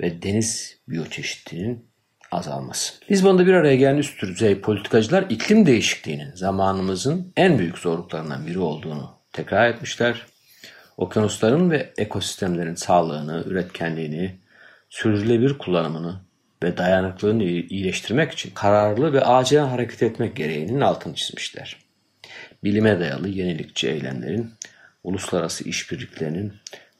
ve 0.00 0.22
deniz 0.22 0.78
biyoçeşitliliğinin 0.88 1.88
azalması. 2.32 2.94
Lizbon'da 3.10 3.46
bir 3.46 3.54
araya 3.54 3.76
gelen 3.76 3.96
üst 3.96 4.22
düzey 4.22 4.60
politikacılar 4.60 5.24
iklim 5.30 5.66
değişikliğinin 5.66 6.34
zamanımızın 6.34 7.32
en 7.36 7.58
büyük 7.58 7.78
zorluklarından 7.78 8.46
biri 8.46 8.58
olduğunu 8.58 9.18
tekrar 9.32 9.70
etmişler. 9.70 10.26
Okyanusların 10.96 11.70
ve 11.70 11.92
ekosistemlerin 11.98 12.74
sağlığını, 12.74 13.44
üretkenliğini, 13.46 14.40
sürdürülebilir 14.90 15.58
kullanımını 15.58 16.20
ve 16.62 16.76
dayanıklılığını 16.76 17.42
iyileştirmek 17.44 18.32
için 18.32 18.50
kararlı 18.54 19.12
ve 19.12 19.24
acilen 19.24 19.66
hareket 19.66 20.02
etmek 20.02 20.36
gereğinin 20.36 20.80
altını 20.80 21.14
çizmişler. 21.14 21.76
Bilime 22.64 23.00
dayalı 23.00 23.28
yenilikçi 23.28 23.88
eylemlerin, 23.88 24.50
uluslararası 25.04 25.68
işbirliklerinin 25.68 26.52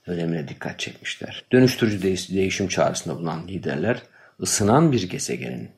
önemine 0.06 0.48
dikkat 0.48 0.78
çekmişler. 0.78 1.44
Dönüştürücü 1.52 2.02
değişim 2.34 2.68
çağrısında 2.68 3.16
bulunan 3.16 3.48
liderler, 3.48 4.02
ısınan 4.40 4.92
bir 4.92 5.08
gezegenin 5.08 5.70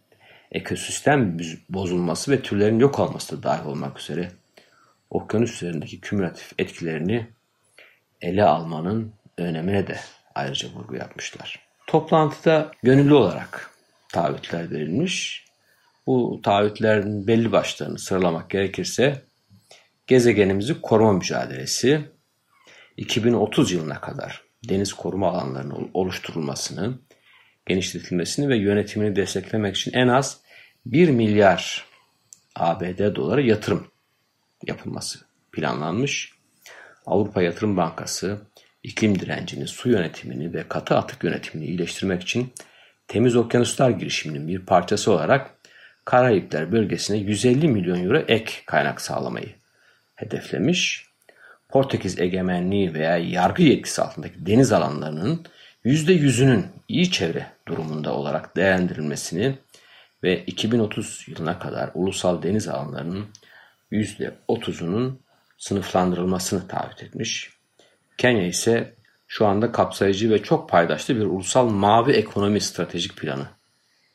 ekosistem 0.52 1.38
bozulması 1.69 2.31
ve 2.31 2.43
türlerin 2.43 2.79
yok 2.79 2.99
olması 2.99 3.38
da 3.38 3.43
dahil 3.43 3.67
olmak 3.67 4.00
üzere 4.00 4.33
okyanus 5.11 5.55
üzerindeki 5.55 6.00
kümülatif 6.00 6.52
etkilerini 6.59 7.26
ele 8.21 8.45
almanın 8.45 9.12
önemine 9.38 9.87
de 9.87 10.00
ayrıca 10.35 10.69
vurgu 10.69 10.97
yapmışlar. 10.97 11.59
Toplantıda 11.87 12.73
gönüllü 12.83 13.14
olarak 13.14 13.71
taahhütler 14.09 14.71
verilmiş. 14.71 15.45
Bu 16.07 16.40
taahhütlerin 16.43 17.26
belli 17.26 17.52
başlarını 17.52 17.99
sıralamak 17.99 18.50
gerekirse 18.50 19.23
gezegenimizi 20.07 20.81
koruma 20.81 21.12
mücadelesi 21.12 22.00
2030 22.97 23.73
yılına 23.73 24.00
kadar 24.00 24.43
deniz 24.69 24.93
koruma 24.93 25.29
alanlarının 25.29 25.90
oluşturulmasını, 25.95 26.99
genişletilmesini 27.71 28.49
ve 28.49 28.57
yönetimini 28.57 29.17
desteklemek 29.17 29.77
için 29.77 29.93
en 29.93 30.09
az 30.09 30.41
1 30.87 31.09
milyar 31.09 31.85
ABD 32.57 33.15
doları 33.15 33.43
yatırım 33.43 33.87
yapılması 34.67 35.19
planlanmış. 35.53 36.33
Avrupa 37.07 37.43
Yatırım 37.43 37.77
Bankası 37.77 38.39
iklim 38.83 39.19
direncini, 39.19 39.67
su 39.67 39.91
yönetimini 39.91 40.55
ve 40.55 40.69
katı 40.69 40.97
atık 40.97 41.25
yönetimini 41.25 41.69
iyileştirmek 41.69 42.23
için 42.23 42.53
Temiz 43.09 43.37
Okyanuslar 43.37 43.91
girişiminin 43.91 44.49
bir 44.49 44.67
parçası 44.67 45.12
olarak 45.12 45.55
Karayipler 46.05 46.73
bölgesine 46.73 47.17
150 47.17 47.69
milyon 47.69 48.05
euro 48.05 48.19
ek 48.19 48.53
kaynak 48.67 49.00
sağlamayı 49.00 49.55
hedeflemiş. 50.15 51.07
Portekiz 51.69 52.21
egemenliği 52.21 52.95
veya 52.95 53.17
yargı 53.17 53.62
yetkisi 53.62 54.03
altındaki 54.03 54.47
deniz 54.47 54.73
alanlarının 54.73 55.47
%100'ünün 55.85 56.67
iyi 56.89 57.11
çevre 57.11 57.47
durumunda 57.69 58.15
olarak 58.15 58.57
değerlendirilmesini 58.57 59.59
ve 60.23 60.45
2030 60.45 61.25
yılına 61.29 61.59
kadar 61.59 61.91
ulusal 61.95 62.43
deniz 62.43 62.69
alanlarının 62.69 63.27
%30'unun 63.93 65.15
sınıflandırılmasını 65.59 66.69
taahhüt 66.69 67.03
etmiş. 67.03 67.51
Kenya 68.19 68.47
ise 68.47 68.95
şu 69.27 69.47
anda 69.47 69.73
kapsayıcı 69.73 70.31
ve 70.31 70.43
çok 70.43 70.71
paydaşlı 70.71 71.17
bir 71.17 71.25
ulusal 71.25 71.69
mavi 71.69 72.13
ekonomi 72.13 72.61
stratejik 72.61 73.17
planı 73.17 73.47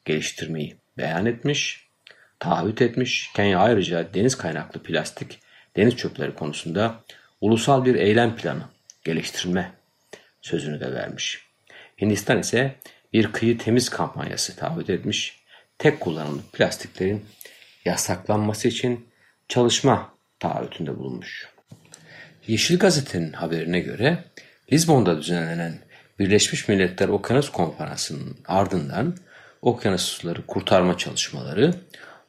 geliştirmeyi 0.05 0.75
beyan 0.97 1.25
etmiş, 1.25 1.89
taahhüt 2.39 2.81
etmiş. 2.81 3.31
Kenya 3.35 3.59
ayrıca 3.59 4.13
deniz 4.13 4.37
kaynaklı 4.37 4.83
plastik, 4.83 5.39
deniz 5.75 5.95
çöpleri 5.95 6.35
konusunda 6.35 7.03
ulusal 7.41 7.85
bir 7.85 7.95
eylem 7.95 8.35
planı 8.35 8.63
geliştirme 9.03 9.71
sözünü 10.41 10.79
de 10.79 10.93
vermiş. 10.93 11.44
Hindistan 12.01 12.39
ise 12.39 12.75
bir 13.13 13.31
kıyı 13.31 13.57
temiz 13.57 13.89
kampanyası 13.89 14.55
taahhüt 14.55 14.89
etmiş. 14.89 15.45
Tek 15.77 15.99
kullanımlı 15.99 16.41
plastiklerin 16.53 17.25
yasaklanması 17.85 18.67
için 18.67 19.07
çalışma 19.47 20.13
taahhütünde 20.39 20.97
bulunmuş. 20.97 21.47
Yeşil 22.47 22.79
Gazete'nin 22.79 23.33
haberine 23.33 23.79
göre 23.79 24.23
Lizbon'da 24.71 25.17
düzenlenen 25.17 25.79
Birleşmiş 26.19 26.67
Milletler 26.67 27.07
Okyanus 27.07 27.51
Konferansı'nın 27.51 28.37
ardından 28.45 29.17
okyanus 29.61 30.01
suları 30.01 30.45
kurtarma 30.45 30.97
çalışmaları 30.97 31.73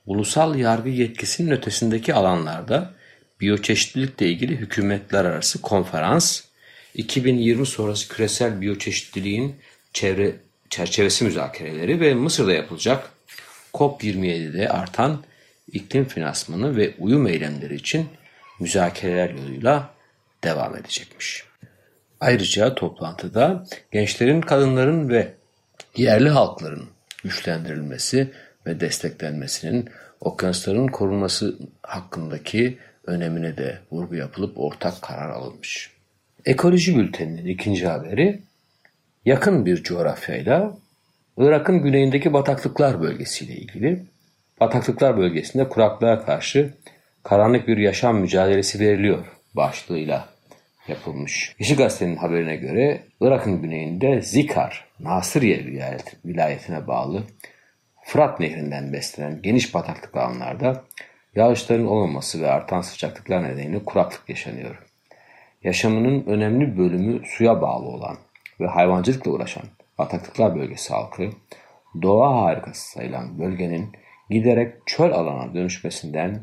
ulusal 0.07 0.55
yargı 0.55 0.89
yetkisinin 0.89 1.51
ötesindeki 1.51 2.15
alanlarda 2.15 2.95
biyoçeşitlilikle 3.41 4.27
ilgili 4.29 4.57
hükümetler 4.57 5.25
arası 5.25 5.63
konferans 5.63 6.46
2020 6.97 7.67
sonrası 7.67 8.09
küresel 8.09 8.61
biyoçeşitliliğin 8.61 9.57
çevre 9.93 10.37
çerçevesi 10.71 11.25
müzakereleri 11.25 12.01
ve 12.01 12.15
Mısır'da 12.15 12.53
yapılacak 12.53 13.11
COP27'de 13.75 14.69
artan 14.69 15.25
iklim 15.73 16.05
finansmanı 16.05 16.77
ve 16.77 16.95
uyum 16.99 17.27
eylemleri 17.27 17.75
için 17.75 18.09
müzakereler 18.61 19.31
yoluyla 19.31 19.91
devam 20.45 20.77
edecekmiş. 20.77 21.45
Ayrıca 22.21 22.75
toplantıda 22.75 23.65
gençlerin, 23.93 24.41
kadınların 24.41 25.09
ve 25.09 25.35
yerli 25.97 26.29
halkların 26.29 26.89
güçlendirilmesi 27.25 28.31
ve 28.67 28.81
desteklenmesinin 28.81 29.89
okyanusların 30.21 30.87
korunması 30.87 31.59
hakkındaki 31.83 32.79
önemine 33.05 33.57
de 33.57 33.79
vurgu 33.93 34.15
yapılıp 34.15 34.59
ortak 34.59 35.03
karar 35.03 35.31
alınmış. 35.31 35.96
Ekoloji 36.47 36.97
Bülteni'nin 36.97 37.47
ikinci 37.47 37.87
haberi 37.87 38.41
yakın 39.25 39.67
bir 39.67 39.83
coğrafyayla 39.83 40.77
Irak'ın 41.37 41.83
güneyindeki 41.83 42.33
bataklıklar 42.33 43.03
bölgesiyle 43.03 43.55
ilgili. 43.55 44.03
Bataklıklar 44.61 45.17
bölgesinde 45.17 45.69
kuraklığa 45.69 46.25
karşı 46.25 46.75
karanlık 47.23 47.69
bir 47.69 47.77
yaşam 47.77 48.19
mücadelesi 48.19 48.81
veriliyor 48.81 49.27
başlığıyla 49.55 50.29
yapılmış. 50.89 51.57
Yeşil 51.59 51.77
Gazete'nin 51.77 52.17
haberine 52.17 52.57
göre 52.57 53.03
Irak'ın 53.21 53.63
güneyinde 53.63 54.21
Zikar, 54.21 54.87
Nasiriye 55.01 55.65
vilayetine 56.25 56.87
bağlı 56.87 57.23
Fırat 58.05 58.41
Nehri'nden 58.41 58.93
beslenen 58.93 59.43
geniş 59.43 59.75
bataklık 59.75 60.17
alanlarda 60.17 60.85
yağışların 61.37 61.87
olmaması 61.87 62.41
ve 62.41 62.51
artan 62.51 62.81
sıcaklıklar 62.81 63.45
nedeniyle 63.45 63.85
kuraklık 63.85 64.29
yaşanıyor. 64.29 64.86
Yaşamının 65.65 66.25
önemli 66.27 66.79
bölümü 66.79 67.23
suya 67.27 67.63
bağlı 67.63 67.87
olan 67.87 68.17
ve 68.61 68.67
hayvancılıkla 68.67 69.31
uğraşan 69.31 69.65
bataklıklar 69.99 70.57
bölgesi 70.57 70.95
halkı, 70.95 71.31
doğa 72.03 72.43
harikası 72.43 72.91
sayılan 72.91 73.39
bölgenin 73.39 73.91
giderek 74.31 74.75
çöl 74.87 75.13
alana 75.13 75.55
dönüşmesinden 75.55 76.43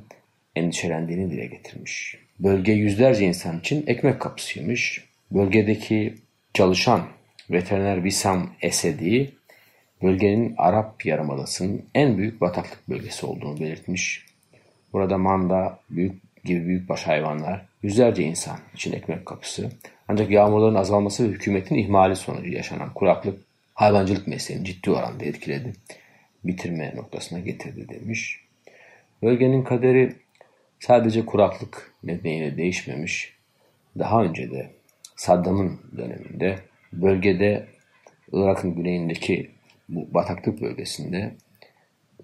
endişelendiğini 0.55 1.31
dile 1.31 1.45
getirmiş. 1.45 2.17
Bölge 2.39 2.71
yüzlerce 2.71 3.25
insan 3.25 3.59
için 3.59 3.83
ekmek 3.87 4.19
kapısıymış. 4.19 5.05
Bölgedeki 5.31 6.15
çalışan 6.53 7.01
veteriner 7.49 8.03
Visam 8.03 8.49
Esedi, 8.61 9.31
bölgenin 10.01 10.55
Arap 10.57 11.05
Yarımadası'nın 11.05 11.85
en 11.95 12.17
büyük 12.17 12.41
bataklık 12.41 12.89
bölgesi 12.89 13.25
olduğunu 13.25 13.59
belirtmiş. 13.59 14.25
Burada 14.93 15.17
manda, 15.17 15.79
büyük 15.89 16.43
gibi 16.43 16.67
büyükbaş 16.67 17.07
hayvanlar, 17.07 17.65
yüzlerce 17.83 18.23
insan 18.23 18.59
için 18.73 18.93
ekmek 18.93 19.25
kapısı. 19.25 19.71
Ancak 20.07 20.31
yağmurların 20.31 20.75
azalması 20.75 21.23
ve 21.23 21.27
hükümetin 21.27 21.75
ihmali 21.75 22.15
sonucu 22.15 22.51
yaşanan 22.51 22.93
kuraklık 22.93 23.39
hayvancılık 23.73 24.27
mesleğini 24.27 24.65
ciddi 24.65 24.91
oranda 24.91 25.25
etkiledi. 25.25 25.73
Bitirme 26.43 26.95
noktasına 26.95 27.39
getirdi 27.39 27.89
demiş. 27.89 28.39
Bölgenin 29.23 29.63
kaderi 29.63 30.15
sadece 30.79 31.25
kuraklık 31.25 31.93
nedeniyle 32.03 32.57
değişmemiş. 32.57 33.33
Daha 33.99 34.23
önce 34.23 34.51
de 34.51 34.69
Saddam'ın 35.15 35.79
döneminde 35.97 36.59
bölgede 36.93 37.67
Irak'ın 38.31 38.75
güneyindeki 38.75 39.51
bu 39.89 40.13
bataklık 40.13 40.61
bölgesinde 40.61 41.33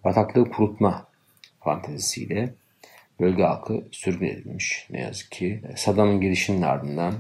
bataklığı 0.03 0.49
kurutma 0.49 1.07
fantezisiyle 1.60 2.53
bölge 3.19 3.43
halkı 3.43 3.84
sürgün 3.91 4.27
edilmiş 4.27 4.88
ne 4.89 5.01
yazık 5.01 5.32
ki. 5.32 5.62
Saddam'ın 5.75 6.21
girişinin 6.21 6.62
ardından 6.62 7.13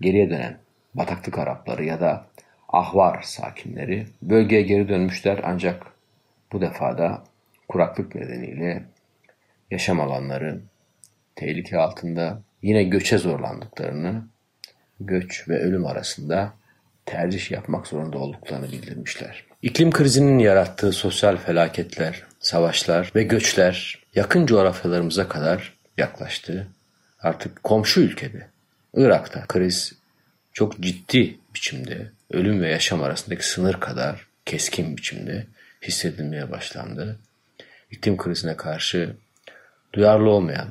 geriye 0.00 0.30
dönen 0.30 0.58
bataklık 0.94 1.38
Arapları 1.38 1.84
ya 1.84 2.00
da 2.00 2.26
Ahvar 2.68 3.22
sakinleri 3.22 4.06
bölgeye 4.22 4.62
geri 4.62 4.88
dönmüşler 4.88 5.40
ancak 5.44 5.86
bu 6.52 6.60
defa 6.60 6.98
da 6.98 7.24
kuraklık 7.68 8.14
nedeniyle 8.14 8.84
yaşam 9.70 10.00
alanları 10.00 10.60
tehlike 11.36 11.78
altında 11.78 12.42
yine 12.62 12.82
göçe 12.82 13.18
zorlandıklarını, 13.18 14.28
göç 15.00 15.48
ve 15.48 15.58
ölüm 15.58 15.86
arasında 15.86 16.52
tercih 17.06 17.50
yapmak 17.50 17.86
zorunda 17.86 18.18
olduklarını 18.18 18.72
bildirmişler. 18.72 19.49
İklim 19.62 19.90
krizinin 19.90 20.38
yarattığı 20.38 20.92
sosyal 20.92 21.36
felaketler, 21.36 22.22
savaşlar 22.38 23.12
ve 23.14 23.22
göçler 23.22 23.98
yakın 24.14 24.46
coğrafyalarımıza 24.46 25.28
kadar 25.28 25.74
yaklaştı. 25.98 26.66
Artık 27.20 27.64
komşu 27.64 28.00
ülkede, 28.00 28.48
Irak'ta 28.94 29.46
kriz 29.46 29.92
çok 30.52 30.80
ciddi 30.80 31.38
biçimde 31.54 32.10
ölüm 32.30 32.62
ve 32.62 32.68
yaşam 32.68 33.02
arasındaki 33.02 33.48
sınır 33.48 33.80
kadar 33.80 34.26
keskin 34.46 34.96
biçimde 34.96 35.46
hissedilmeye 35.82 36.50
başlandı. 36.50 37.18
İklim 37.90 38.16
krizine 38.16 38.56
karşı 38.56 39.16
duyarlı 39.92 40.30
olmayan 40.30 40.68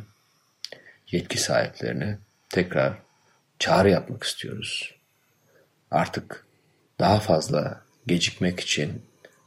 yetki 1.11 1.37
sahiplerine 1.37 2.17
tekrar 2.49 2.93
çağrı 3.59 3.89
yapmak 3.89 4.23
istiyoruz. 4.23 4.95
Artık 5.91 6.45
daha 6.99 7.19
fazla 7.19 7.88
gecikmek 8.09 8.59
için 8.59 9.01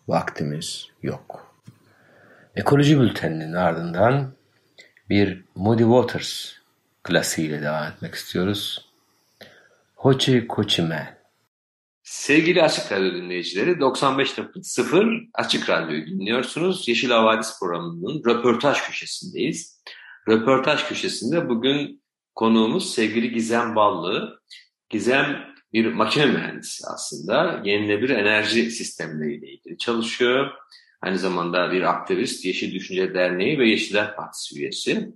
vaktimiz 0.08 0.88
yok. 1.02 1.54
Ekoloji 2.56 3.00
bülteninin 3.00 3.52
ardından 3.52 4.32
bir 5.10 5.44
Moody 5.54 5.82
Waters 5.82 6.52
klasiğiyle 7.02 7.62
devam 7.62 7.84
etmek 7.84 8.14
istiyoruz. 8.14 8.88
Hochi 9.94 10.46
Kochi 10.46 10.82
Man. 10.82 11.06
Sevgili 12.02 12.62
Açık 12.62 12.92
Radyo 12.92 13.14
dinleyicileri 13.14 13.70
95.0 13.70 15.28
Açık 15.34 15.70
Radyo'yu 15.70 16.06
dinliyorsunuz. 16.06 16.88
Yeşil 16.88 17.10
Havadis 17.10 17.58
programının 17.60 18.22
röportaj 18.26 18.80
köşesindeyiz. 18.82 19.82
Röportaj 20.28 20.84
köşesinde 20.84 21.48
bugün 21.48 22.02
konuğumuz 22.34 22.94
sevgili 22.94 23.32
Gizem 23.32 23.76
Ballı. 23.76 24.40
Gizem 24.88 25.51
bir 25.72 25.92
makine 25.92 26.26
mühendisi 26.26 26.84
aslında. 26.86 27.62
Yenilenebilir 27.64 28.10
enerji 28.10 28.70
sistemleriyle 28.70 29.50
ilgili 29.50 29.78
çalışıyor. 29.78 30.50
Aynı 31.02 31.18
zamanda 31.18 31.72
bir 31.72 31.82
aktivist, 31.82 32.44
Yeşil 32.44 32.74
Düşünce 32.74 33.14
Derneği 33.14 33.58
ve 33.58 33.68
Yeşiller 33.68 34.16
Partisi 34.16 34.58
üyesi. 34.58 35.08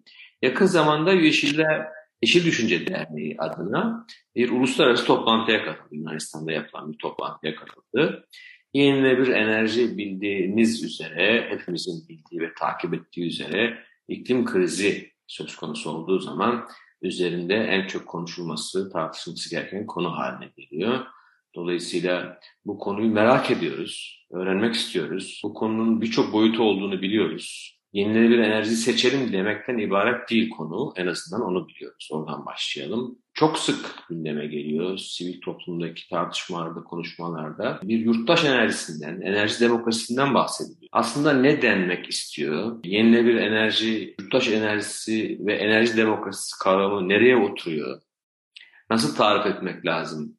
Yakın 0.42 0.66
zamanda 0.66 1.12
Yeşiller 1.12 1.86
Yeşil 2.22 2.44
Düşünce 2.46 2.86
Derneği 2.86 3.36
adına 3.38 4.06
bir 4.36 4.50
uluslararası 4.50 5.04
toplantıya 5.04 5.64
katıldı. 5.64 5.94
Yunanistan'da 5.94 6.52
yapılan 6.52 6.92
bir 6.92 6.98
toplantıya 6.98 7.54
katıldı. 7.56 8.26
Yenilenebilir 8.74 9.32
enerji 9.32 9.98
bildiğiniz 9.98 10.84
üzere, 10.84 11.46
hepimizin 11.50 12.08
bildiği 12.08 12.40
ve 12.40 12.54
takip 12.54 12.94
ettiği 12.94 13.26
üzere 13.26 13.78
iklim 14.08 14.44
krizi 14.44 15.12
söz 15.26 15.56
konusu 15.56 15.90
olduğu 15.90 16.18
zaman 16.18 16.68
üzerinde 17.02 17.54
en 17.54 17.86
çok 17.86 18.06
konuşulması, 18.06 18.90
tartışılması 18.92 19.50
gereken 19.50 19.86
konu 19.86 20.12
haline 20.12 20.50
geliyor. 20.56 21.06
Dolayısıyla 21.54 22.40
bu 22.64 22.78
konuyu 22.78 23.12
merak 23.12 23.50
ediyoruz, 23.50 24.26
öğrenmek 24.30 24.74
istiyoruz. 24.74 25.40
Bu 25.44 25.54
konunun 25.54 26.00
birçok 26.00 26.32
boyutu 26.32 26.62
olduğunu 26.62 27.02
biliyoruz. 27.02 27.76
Yenilenebilir 27.92 28.38
enerji 28.38 28.70
seçelim 28.70 29.32
demekten 29.32 29.78
ibaret 29.78 30.30
değil 30.30 30.50
konu. 30.50 30.92
En 30.96 31.06
azından 31.06 31.46
onu 31.48 31.68
biliyoruz. 31.68 32.08
Oradan 32.12 32.46
başlayalım. 32.46 33.18
Çok 33.34 33.58
sık 33.58 34.08
gündeme 34.08 34.46
geliyor 34.46 34.98
sivil 34.98 35.40
toplumdaki 35.40 36.08
tartışmalarda, 36.08 36.84
konuşmalarda. 36.84 37.80
Bir 37.82 37.98
yurttaş 37.98 38.44
enerjisinden, 38.44 39.20
enerji 39.20 39.60
demokrasisinden 39.60 40.34
bahsediliyor. 40.34 40.88
Aslında 40.92 41.32
ne 41.32 41.62
denmek 41.62 42.08
istiyor? 42.08 42.84
Yenilenebilir 42.84 43.36
enerji, 43.36 44.15
yurttaş 44.26 44.48
enerjisi 44.48 45.38
ve 45.40 45.54
enerji 45.54 45.96
demokrasisi 45.96 46.58
kavramı 46.58 47.08
nereye 47.08 47.36
oturuyor? 47.36 48.02
Nasıl 48.90 49.16
tarif 49.16 49.46
etmek 49.46 49.86
lazım? 49.86 50.38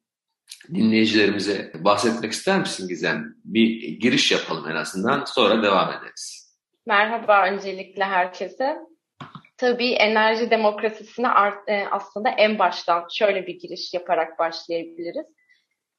Dinleyicilerimize 0.74 1.72
bahsetmek 1.74 2.32
ister 2.32 2.60
misin 2.60 2.88
Gizem? 2.88 3.34
Bir 3.44 3.98
giriş 4.00 4.32
yapalım 4.32 4.70
en 4.70 4.76
azından 4.76 5.24
sonra 5.24 5.62
devam 5.62 5.92
ederiz. 5.92 6.54
Merhaba 6.86 7.46
öncelikle 7.46 8.04
herkese. 8.04 8.76
Tabii 9.56 9.90
enerji 9.90 10.50
demokrasisine 10.50 11.28
aslında 11.90 12.28
en 12.28 12.58
baştan 12.58 13.06
şöyle 13.10 13.46
bir 13.46 13.58
giriş 13.58 13.94
yaparak 13.94 14.38
başlayabiliriz. 14.38 15.26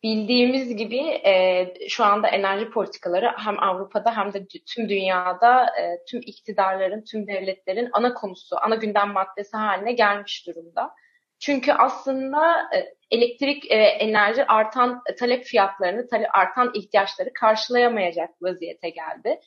Bildiğimiz 0.04 0.76
gibi 0.76 1.00
e, 1.26 1.66
şu 1.90 2.04
anda 2.04 2.28
enerji 2.28 2.70
politikaları 2.70 3.32
hem 3.38 3.64
Avrupa'da 3.64 4.18
hem 4.18 4.34
de 4.34 4.48
tüm 4.48 4.90
dünyada 4.90 5.66
e, 5.66 6.06
tüm 6.10 6.22
iktidarların, 6.26 7.04
tüm 7.04 7.28
devletlerin 7.28 7.90
ana 7.94 8.14
konusu, 8.14 8.56
ana 8.62 8.76
gündem 8.76 9.12
maddesi 9.12 9.58
haline 9.58 9.92
gelmiş 9.92 10.48
durumda. 10.48 10.92
Çünkü 11.40 11.72
aslında 11.72 12.56
e, 12.76 12.96
elektrik 13.12 13.72
e, 13.72 13.76
enerji 13.76 14.46
artan 14.46 15.02
talep 15.20 15.44
fiyatlarını, 15.44 16.08
talep, 16.08 16.30
artan 16.34 16.72
ihtiyaçları 16.74 17.34
karşılayamayacak 17.34 18.30
vaziyete 18.42 18.90
geldi. 18.90 19.40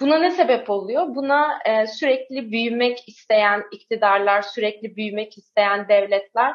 Buna 0.00 0.18
ne 0.18 0.30
sebep 0.30 0.70
oluyor? 0.70 1.14
Buna 1.14 1.58
e, 1.64 1.86
sürekli 1.86 2.52
büyümek 2.52 3.08
isteyen 3.08 3.64
iktidarlar, 3.72 4.42
sürekli 4.42 4.96
büyümek 4.96 5.38
isteyen 5.38 5.88
devletler 5.88 6.54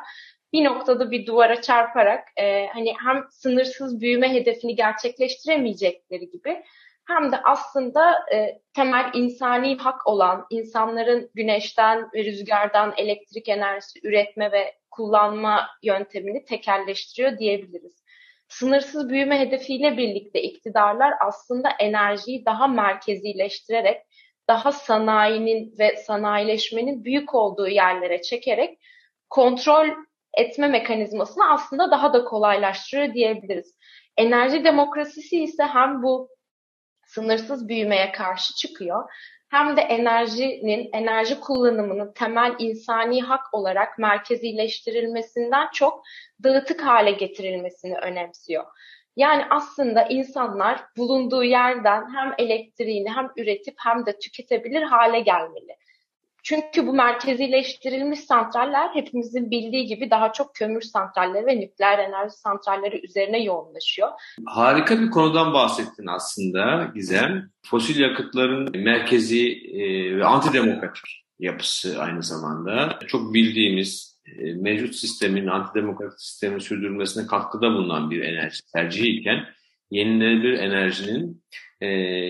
bir 0.56 0.64
noktada 0.64 1.12
bir 1.12 1.26
duvara 1.26 1.62
çarparak 1.62 2.28
e, 2.38 2.68
hani 2.68 2.94
hem 3.06 3.24
sınırsız 3.30 4.02
büyüme 4.02 4.34
hedefini 4.34 4.76
gerçekleştiremeyecekleri 4.76 6.30
gibi 6.30 6.64
hem 7.08 7.32
de 7.32 7.38
aslında 7.44 8.16
e, 8.34 8.60
temel 8.76 9.12
insani 9.14 9.78
hak 9.78 10.08
olan 10.08 10.46
insanların 10.50 11.30
güneşten 11.34 12.10
ve 12.14 12.24
rüzgardan 12.24 12.94
elektrik 12.98 13.50
enerjisi 13.50 14.00
üretme 14.04 14.52
ve 14.52 14.74
kullanma 14.92 15.68
yöntemini 15.84 16.46
tekelleştiriyor 16.46 17.38
diyebiliriz. 17.38 18.04
Sınırsız 18.48 19.10
büyüme 19.10 19.40
hedefiyle 19.40 19.98
birlikte 19.98 20.42
iktidarlar 20.42 21.14
aslında 21.20 21.70
enerjiyi 21.80 22.46
daha 22.46 22.68
merkezileştirerek, 22.68 24.02
daha 24.48 24.72
sanayinin 24.72 25.76
ve 25.80 25.98
sanayileşmenin 25.98 27.04
büyük 27.04 27.36
olduğu 27.36 27.68
yerlere 27.68 28.22
çekerek 28.22 28.80
kontrol 29.30 29.88
etme 30.38 30.68
mekanizmasını 30.68 31.52
aslında 31.52 31.92
daha 31.92 32.14
da 32.14 32.24
kolaylaştırıyor 32.24 33.14
diyebiliriz. 33.14 33.76
Enerji 34.18 34.64
demokrasisi 34.64 35.44
ise 35.44 35.64
hem 35.64 36.04
bu 36.04 36.30
sınırsız 37.06 37.68
büyümeye 37.68 38.12
karşı 38.12 38.56
çıkıyor 38.56 39.04
hem 39.50 39.78
de 39.78 39.82
enerjinin, 39.82 40.90
enerji 40.94 41.40
kullanımının 41.40 42.14
temel 42.14 42.56
insani 42.60 43.22
hak 43.22 43.54
olarak 43.54 44.00
merkezileştirilmesinden 44.00 45.68
çok 45.74 46.04
dağıtık 46.44 46.86
hale 46.86 47.12
getirilmesini 47.12 47.98
önemsiyor. 47.98 48.66
Yani 49.16 49.44
aslında 49.50 50.04
insanlar 50.04 50.84
bulunduğu 50.98 51.44
yerden 51.44 52.16
hem 52.16 52.34
elektriğini 52.38 53.10
hem 53.10 53.32
üretip 53.38 53.76
hem 53.78 54.06
de 54.06 54.20
tüketebilir 54.20 54.82
hale 54.82 55.20
gelmeli. 55.20 55.78
Çünkü 56.46 56.88
bu 56.88 56.94
merkezileştirilmiş 56.94 58.20
santraller 58.20 58.90
hepimizin 58.94 59.52
bildiği 59.52 59.86
gibi 59.86 60.12
daha 60.12 60.32
çok 60.32 60.56
kömür 60.56 60.82
santralleri 60.82 61.46
ve 61.46 61.60
nükleer 61.60 62.00
enerji 62.00 62.34
santralleri 62.34 63.06
üzerine 63.06 63.44
yoğunlaşıyor. 63.44 64.10
Harika 64.46 65.00
bir 65.00 65.10
konudan 65.10 65.54
bahsettin 65.54 66.08
aslında 66.08 66.92
Gizem. 66.96 67.50
Fosil 67.66 68.00
yakıtların 68.00 68.84
merkezi 68.84 69.52
e, 69.74 70.18
ve 70.18 70.26
antidemokratik 70.26 71.04
yapısı 71.40 72.02
aynı 72.02 72.24
zamanda. 72.24 73.00
Çok 73.08 73.34
bildiğimiz 73.34 74.20
e, 74.26 74.54
mevcut 74.54 74.96
sistemin, 74.96 75.48
antidemokratik 75.48 76.20
sistemin 76.20 76.60
sürdürülmesine 76.60 77.28
katkıda 77.28 77.72
bulunan 77.72 78.12
bir 78.12 78.22
enerji 78.22 78.60
tercihi 78.74 79.08
iken 79.08 79.46
yenilenebilir 79.92 80.54
enerjinin 80.54 81.44
e, 81.82 81.90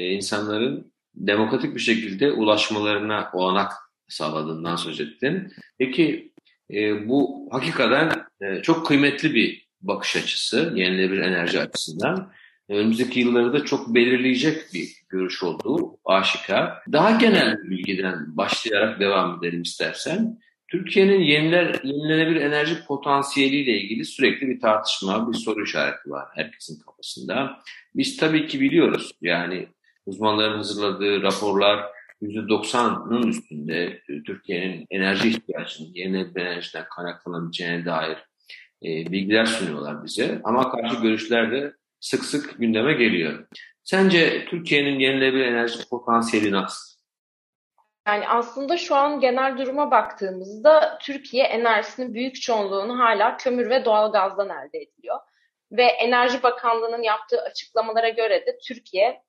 insanların 0.09 0.93
demokratik 1.15 1.75
bir 1.75 1.79
şekilde 1.79 2.31
ulaşmalarına 2.31 3.29
olanak 3.33 3.71
sağladığından 4.07 4.75
söz 4.75 4.99
ettin. 4.99 5.53
Peki 5.77 6.33
e, 6.73 7.07
bu 7.09 7.49
hakikaten 7.51 8.11
e, 8.41 8.61
çok 8.61 8.87
kıymetli 8.87 9.33
bir 9.33 9.65
bakış 9.81 10.15
açısı 10.15 10.73
yenilenebilir 10.75 11.21
enerji 11.21 11.59
açısından. 11.59 12.31
E, 12.69 12.75
önümüzdeki 12.75 13.19
yılları 13.19 13.53
da 13.53 13.65
çok 13.65 13.95
belirleyecek 13.95 14.73
bir 14.73 14.89
görüş 15.09 15.43
olduğu 15.43 15.97
aşikar. 16.05 16.73
Daha 16.91 17.11
genel 17.11 17.63
bir 17.63 17.69
bilgiden 17.69 18.37
başlayarak 18.37 18.99
devam 18.99 19.39
edelim 19.39 19.61
istersen. 19.61 20.39
Türkiye'nin 20.67 21.21
yeniler, 21.21 21.79
yenilenebilir 21.83 22.41
enerji 22.41 22.85
potansiyeliyle 22.85 23.79
ilgili 23.79 24.05
sürekli 24.05 24.47
bir 24.47 24.59
tartışma, 24.59 25.31
bir 25.31 25.37
soru 25.37 25.63
işareti 25.63 26.09
var 26.09 26.27
herkesin 26.35 26.79
kafasında. 26.79 27.59
Biz 27.95 28.17
tabii 28.17 28.47
ki 28.47 28.59
biliyoruz 28.59 29.11
yani 29.21 29.67
uzmanların 30.05 30.57
hazırladığı 30.57 31.21
raporlar 31.21 31.94
%90'ın 32.21 33.27
üstünde 33.27 34.01
Türkiye'nin 34.25 34.85
enerji 34.89 35.29
ihtiyacının 35.29 35.93
yenilenebilir 35.93 36.45
enerjiden 36.45 36.85
kaynaklanabileceğine 36.95 37.85
dair 37.85 38.17
e, 38.83 38.87
bilgiler 39.11 39.45
sunuyorlar 39.45 40.03
bize. 40.03 40.41
Ama 40.43 40.71
karşı 40.71 41.01
görüşler 41.01 41.51
de 41.51 41.73
sık 41.99 42.25
sık 42.25 42.59
gündeme 42.59 42.93
geliyor. 42.93 43.47
Sence 43.83 44.45
Türkiye'nin 44.45 44.99
yenilenebilir 44.99 45.45
enerji 45.45 45.89
potansiyeli 45.89 46.51
nasıl? 46.51 46.95
Yani 48.07 48.27
aslında 48.27 48.77
şu 48.77 48.95
an 48.95 49.19
genel 49.19 49.57
duruma 49.57 49.91
baktığımızda 49.91 50.97
Türkiye 51.01 51.43
enerjisinin 51.43 52.13
büyük 52.13 52.41
çoğunluğunu 52.41 52.99
hala 52.99 53.37
kömür 53.37 53.69
ve 53.69 53.85
doğalgazdan 53.85 54.49
elde 54.49 54.77
ediyor. 54.77 55.19
Ve 55.71 55.83
Enerji 55.83 56.43
Bakanlığı'nın 56.43 57.03
yaptığı 57.03 57.41
açıklamalara 57.41 58.09
göre 58.09 58.45
de 58.45 58.57
Türkiye 58.67 59.21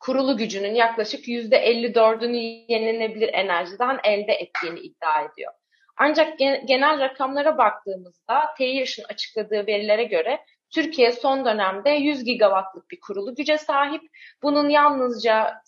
kurulu 0.00 0.36
gücünün 0.36 0.74
yaklaşık 0.74 1.28
%54'ünü 1.28 2.36
yenilenebilir 2.68 3.30
enerjiden 3.32 3.98
elde 4.04 4.32
ettiğini 4.32 4.80
iddia 4.80 5.20
ediyor. 5.20 5.52
Ancak 5.96 6.38
genel 6.38 7.00
rakamlara 7.00 7.58
baktığımızda 7.58 8.54
TİHAŞ'ın 8.58 9.04
açıkladığı 9.04 9.66
verilere 9.66 10.04
göre 10.04 10.40
Türkiye 10.74 11.12
son 11.12 11.44
dönemde 11.44 11.90
100 11.90 12.24
gigawattlık 12.24 12.90
bir 12.90 13.00
kurulu 13.00 13.34
güce 13.34 13.58
sahip. 13.58 14.02
Bunun 14.42 14.68
yalnızca 14.68 15.62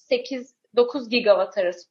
8-9 0.77 1.09
gigawatt 1.11 1.59
arası 1.59 1.91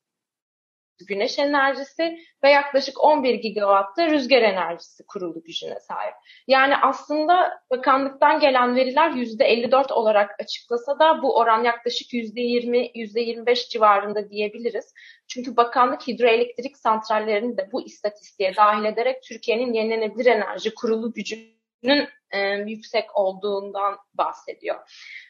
güneş 1.07 1.39
enerjisi 1.39 2.19
ve 2.43 2.49
yaklaşık 2.49 3.03
11 3.03 3.33
gigawatta 3.33 4.09
rüzgar 4.09 4.41
enerjisi 4.41 5.03
kurulu 5.05 5.43
gücüne 5.43 5.79
sahip. 5.79 6.13
Yani 6.47 6.77
aslında 6.77 7.61
bakanlıktan 7.71 8.39
gelen 8.39 8.75
veriler 8.75 9.11
%54 9.11 9.93
olarak 9.93 10.39
açıklasa 10.39 10.99
da 10.99 11.21
bu 11.21 11.37
oran 11.37 11.63
yaklaşık 11.63 12.13
%20, 12.13 12.91
%25 12.95 13.69
civarında 13.69 14.29
diyebiliriz. 14.29 14.93
Çünkü 15.27 15.57
bakanlık 15.57 16.07
hidroelektrik 16.07 16.77
santrallerini 16.77 17.57
de 17.57 17.69
bu 17.71 17.81
istatistiğe 17.81 18.55
dahil 18.55 18.85
ederek 18.85 19.23
Türkiye'nin 19.23 19.73
yenilenebilir 19.73 20.25
enerji 20.25 20.75
kurulu 20.75 21.13
gücünün 21.13 22.09
e, 22.31 22.39
yüksek 22.67 23.17
olduğundan 23.17 23.97
bahsediyor. 24.13 24.75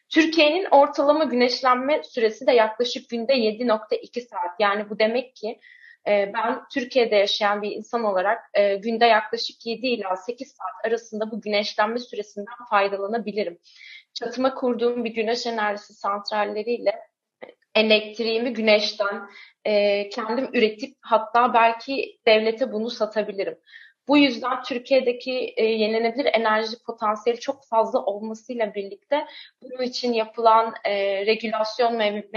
Türkiye'nin 0.10 0.68
ortalama 0.72 1.24
güneşlenme 1.24 2.04
süresi 2.04 2.48
de 2.48 2.52
yaklaşık 2.52 3.10
günde 3.10 3.34
7.2 3.34 4.22
saat. 4.22 4.60
Yani 4.60 4.90
bu 4.90 5.00
demek 5.00 5.36
ki 5.36 5.60
e, 6.08 6.32
ben 6.34 6.62
Türkiye'de 6.74 7.16
yaşayan 7.16 7.62
bir 7.62 7.72
insan 7.72 8.04
olarak 8.04 8.40
e, 8.54 8.76
günde 8.76 9.06
yaklaşık 9.06 9.66
7 9.66 9.88
ila 9.88 10.16
8 10.16 10.48
saat 10.48 10.86
arasında 10.86 11.32
bu 11.32 11.42
güneşlenme 11.42 12.00
süresinden 12.00 12.66
faydalanabilirim. 12.70 13.60
Çatıma 14.14 14.54
kurduğum 14.54 15.04
bir 15.04 15.14
güneş 15.14 15.48
enerjisi 15.48 15.94
santralleriyle 15.94 17.00
elektriğimi 17.76 18.54
güneşten 18.54 19.30
e, 19.66 20.10
kendim 20.10 20.50
üretip 20.54 20.98
hatta 21.02 21.54
belki 21.54 22.20
devlete 22.28 22.72
bunu 22.72 22.90
satabilirim. 22.90 23.58
Bu 24.10 24.18
yüzden 24.18 24.64
Türkiye'deki 24.64 25.54
e, 25.58 25.66
yenilenebilir 25.66 26.26
enerji 26.34 26.84
potansiyeli 26.86 27.40
çok 27.40 27.68
fazla 27.68 28.00
olmasıyla 28.06 28.76
birlikte 28.76 29.26
bunun 29.62 29.84
için 29.84 30.14
yapılan 30.14 30.74
e, 30.86 31.26
regülasyon 31.26 32.00
ve 32.00 32.30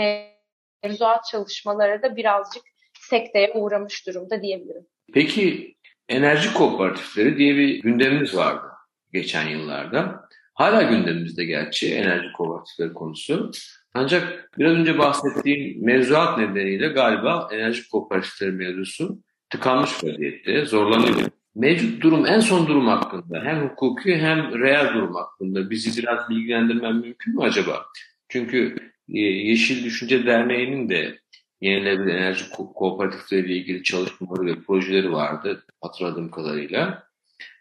mevzuat 0.82 1.24
çalışmaları 1.30 2.02
da 2.02 2.16
birazcık 2.16 2.62
sekteye 3.00 3.52
uğramış 3.54 4.06
durumda 4.06 4.42
diyebilirim. 4.42 4.86
Peki 5.14 5.74
enerji 6.08 6.54
kooperatifleri 6.54 7.38
diye 7.38 7.56
bir 7.56 7.82
gündemimiz 7.82 8.36
vardı 8.36 8.66
geçen 9.12 9.48
yıllarda. 9.48 10.28
Hala 10.54 10.82
gündemimizde 10.82 11.44
gerçi 11.44 11.94
enerji 11.94 12.32
kooperatifleri 12.32 12.94
konusu. 12.94 13.50
Ancak 13.94 14.50
biraz 14.58 14.72
önce 14.72 14.98
bahsettiğim 14.98 15.84
mevzuat 15.84 16.38
nedeniyle 16.38 16.88
galiba 16.88 17.48
enerji 17.52 17.88
kooperatifleri 17.88 18.52
mevzusu 18.52 19.18
tıkanmış 19.50 20.04
vaziyette, 20.04 20.64
zorlanıyor. 20.64 21.28
Mevcut 21.54 22.02
durum, 22.02 22.26
en 22.26 22.40
son 22.40 22.66
durum 22.66 22.86
hakkında 22.86 23.40
hem 23.44 23.68
hukuki 23.68 24.16
hem 24.16 24.60
reel 24.60 24.94
durum 24.94 25.14
hakkında 25.14 25.70
bizi 25.70 26.02
biraz 26.02 26.30
bilgilendirmen 26.30 26.96
mümkün 26.96 27.36
mü 27.36 27.42
acaba? 27.42 27.86
Çünkü 28.28 28.76
e, 29.08 29.20
Yeşil 29.20 29.84
Düşünce 29.84 30.26
Derneği'nin 30.26 30.88
de 30.88 31.18
yenilenebilir 31.60 32.14
enerji 32.14 32.50
ko 32.50 32.72
kooperatifleriyle 32.72 33.54
ilgili 33.54 33.82
çalışmaları 33.82 34.46
ve 34.46 34.60
projeleri 34.60 35.12
vardı 35.12 35.64
hatırladığım 35.80 36.30
kadarıyla. 36.30 37.08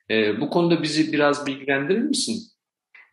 E, 0.09 0.41
bu 0.41 0.49
konuda 0.49 0.83
bizi 0.83 1.13
biraz 1.13 1.47
bilgilendirir 1.47 2.01
misin? 2.01 2.41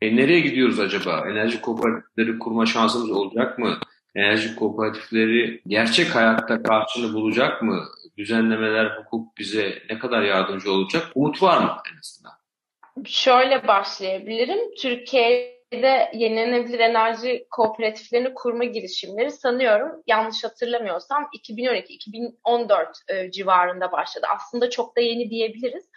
E, 0.01 0.17
nereye 0.17 0.41
gidiyoruz 0.41 0.81
acaba? 0.81 1.27
Enerji 1.31 1.61
kooperatifleri 1.61 2.39
kurma 2.39 2.67
şansımız 2.67 3.11
olacak 3.11 3.59
mı? 3.59 3.79
Enerji 4.15 4.57
kooperatifleri 4.57 5.61
gerçek 5.67 6.15
hayatta 6.15 6.63
karşılığını 6.63 7.15
bulacak 7.15 7.63
mı? 7.63 7.85
Düzenlemeler, 8.19 8.87
hukuk 8.87 9.39
bize 9.39 9.83
ne 9.91 9.99
kadar 9.99 10.23
yardımcı 10.23 10.73
olacak? 10.73 11.07
Umut 11.15 11.43
var 11.43 11.59
mı 11.59 11.77
en 11.93 11.99
azından? 11.99 12.33
Şöyle 13.07 13.67
başlayabilirim. 13.67 14.75
Türkiye'de 14.75 16.11
yenilenebilir 16.15 16.79
enerji 16.79 17.47
kooperatiflerini 17.51 18.35
kurma 18.35 18.65
girişimleri 18.65 19.31
sanıyorum 19.31 20.03
yanlış 20.07 20.45
hatırlamıyorsam 20.45 21.29
2012-2014 21.49 22.87
e, 23.09 23.31
civarında 23.31 23.93
başladı. 23.93 24.27
Aslında 24.37 24.71
çok 24.71 24.97
da 24.97 25.01
yeni 25.01 25.31
diyebiliriz. 25.31 25.89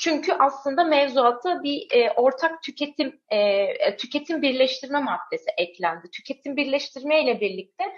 Çünkü 0.00 0.32
aslında 0.32 0.84
mevzuata 0.84 1.62
bir 1.62 1.86
e, 1.90 2.10
ortak 2.10 2.62
tüketim 2.62 3.20
e, 3.32 3.96
tüketim 3.96 4.42
birleştirme 4.42 5.00
maddesi 5.00 5.50
eklendi. 5.58 6.10
Tüketim 6.10 6.56
birleştirme 6.56 7.24
ile 7.24 7.40
birlikte 7.40 7.84
e, 7.84 7.90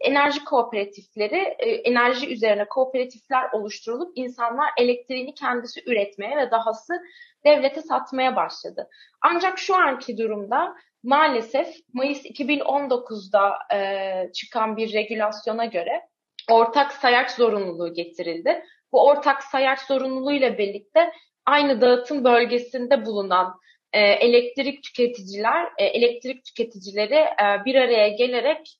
enerji 0.00 0.44
kooperatifleri, 0.44 1.56
e, 1.58 1.70
enerji 1.70 2.32
üzerine 2.32 2.64
kooperatifler 2.68 3.52
oluşturulup 3.52 4.12
insanlar 4.14 4.70
elektriğini 4.78 5.34
kendisi 5.34 5.82
üretmeye 5.86 6.36
ve 6.36 6.50
dahası 6.50 7.02
devlete 7.44 7.82
satmaya 7.82 8.36
başladı. 8.36 8.88
Ancak 9.22 9.58
şu 9.58 9.76
anki 9.76 10.18
durumda 10.18 10.76
maalesef 11.02 11.76
Mayıs 11.92 12.24
2019'da 12.24 13.58
e, 13.74 14.32
çıkan 14.32 14.76
bir 14.76 14.92
regülasyona 14.92 15.64
göre 15.64 16.02
ortak 16.50 16.92
sayaç 16.92 17.30
zorunluluğu 17.30 17.94
getirildi. 17.94 18.62
Bu 18.92 19.06
ortak 19.06 19.42
sayaç 19.42 19.80
zorunluluğuyla 19.80 20.58
birlikte 20.58 21.12
aynı 21.46 21.80
dağıtım 21.80 22.24
bölgesinde 22.24 23.06
bulunan 23.06 23.60
e, 23.96 24.00
elektrik 24.00 24.82
tüketiciler, 24.82 25.66
e, 25.78 25.84
elektrik 25.84 26.44
tüketicileri 26.44 27.14
e, 27.14 27.64
bir 27.64 27.74
araya 27.74 28.08
gelerek 28.08 28.78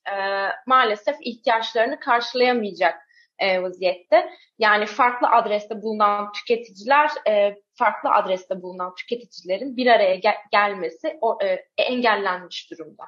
maalesef 0.67 1.15
ihtiyaçlarını 1.21 1.99
karşılayamayacak 1.99 2.95
vaziyette. 3.61 4.29
Yani 4.59 4.85
farklı 4.85 5.27
adreste 5.27 5.81
bulunan 5.81 6.31
tüketiciler, 6.31 7.09
farklı 7.75 8.09
adreste 8.09 8.61
bulunan 8.61 8.95
tüketicilerin 8.95 9.77
bir 9.77 9.87
araya 9.87 10.15
gel- 10.15 10.43
gelmesi 10.51 11.19
engellenmiş 11.77 12.71
durumda. 12.71 13.03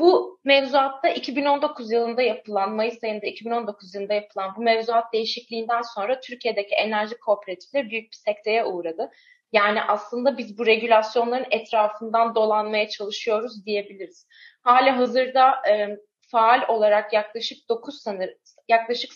Bu 0.00 0.40
mevzuatta 0.44 1.08
2019 1.08 1.92
yılında 1.92 2.22
yapılan, 2.22 2.72
Mayıs 2.72 3.04
ayında 3.04 3.26
2019 3.26 3.94
yılında 3.94 4.14
yapılan 4.14 4.54
bu 4.56 4.62
mevzuat 4.62 5.12
değişikliğinden 5.12 5.82
sonra 5.82 6.20
Türkiye'deki 6.20 6.74
enerji 6.74 7.18
kooperatifleri 7.18 7.90
büyük 7.90 8.12
bir 8.12 8.16
sekteye 8.16 8.64
uğradı. 8.64 9.10
Yani 9.52 9.82
aslında 9.82 10.38
biz 10.38 10.58
bu 10.58 10.66
regülasyonların 10.66 11.46
etrafından 11.50 12.34
dolanmaya 12.34 12.88
çalışıyoruz 12.88 13.66
diyebiliriz. 13.66 14.26
Hali 14.62 14.90
hazırda 14.90 15.54
e, 15.70 15.96
faal 16.30 16.68
olarak 16.68 17.12
yaklaşık 17.12 17.68
9 17.68 18.02
sanır, 18.02 18.30
yaklaşık 18.68 19.12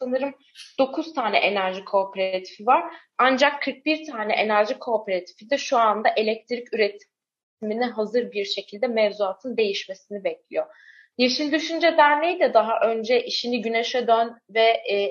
sanırım 0.00 0.34
9 0.78 1.14
tane 1.14 1.38
enerji 1.38 1.84
kooperatifi 1.84 2.66
var. 2.66 2.94
Ancak 3.18 3.62
41 3.62 4.06
tane 4.06 4.32
enerji 4.32 4.78
kooperatifi 4.78 5.50
de 5.50 5.58
şu 5.58 5.78
anda 5.78 6.08
elektrik 6.16 6.72
üretimine 7.64 7.86
hazır 7.86 8.32
bir 8.32 8.44
şekilde 8.44 8.86
mevzuatın 8.86 9.56
değişmesini 9.56 10.24
bekliyor. 10.24 10.66
Yeşil 11.18 11.52
Düşünce 11.52 11.96
Derneği 11.96 12.40
de 12.40 12.54
daha 12.54 12.80
önce 12.80 13.24
işini 13.24 13.62
güneşe 13.62 14.06
dön 14.06 14.38
ve 14.50 14.82
e, 14.90 15.10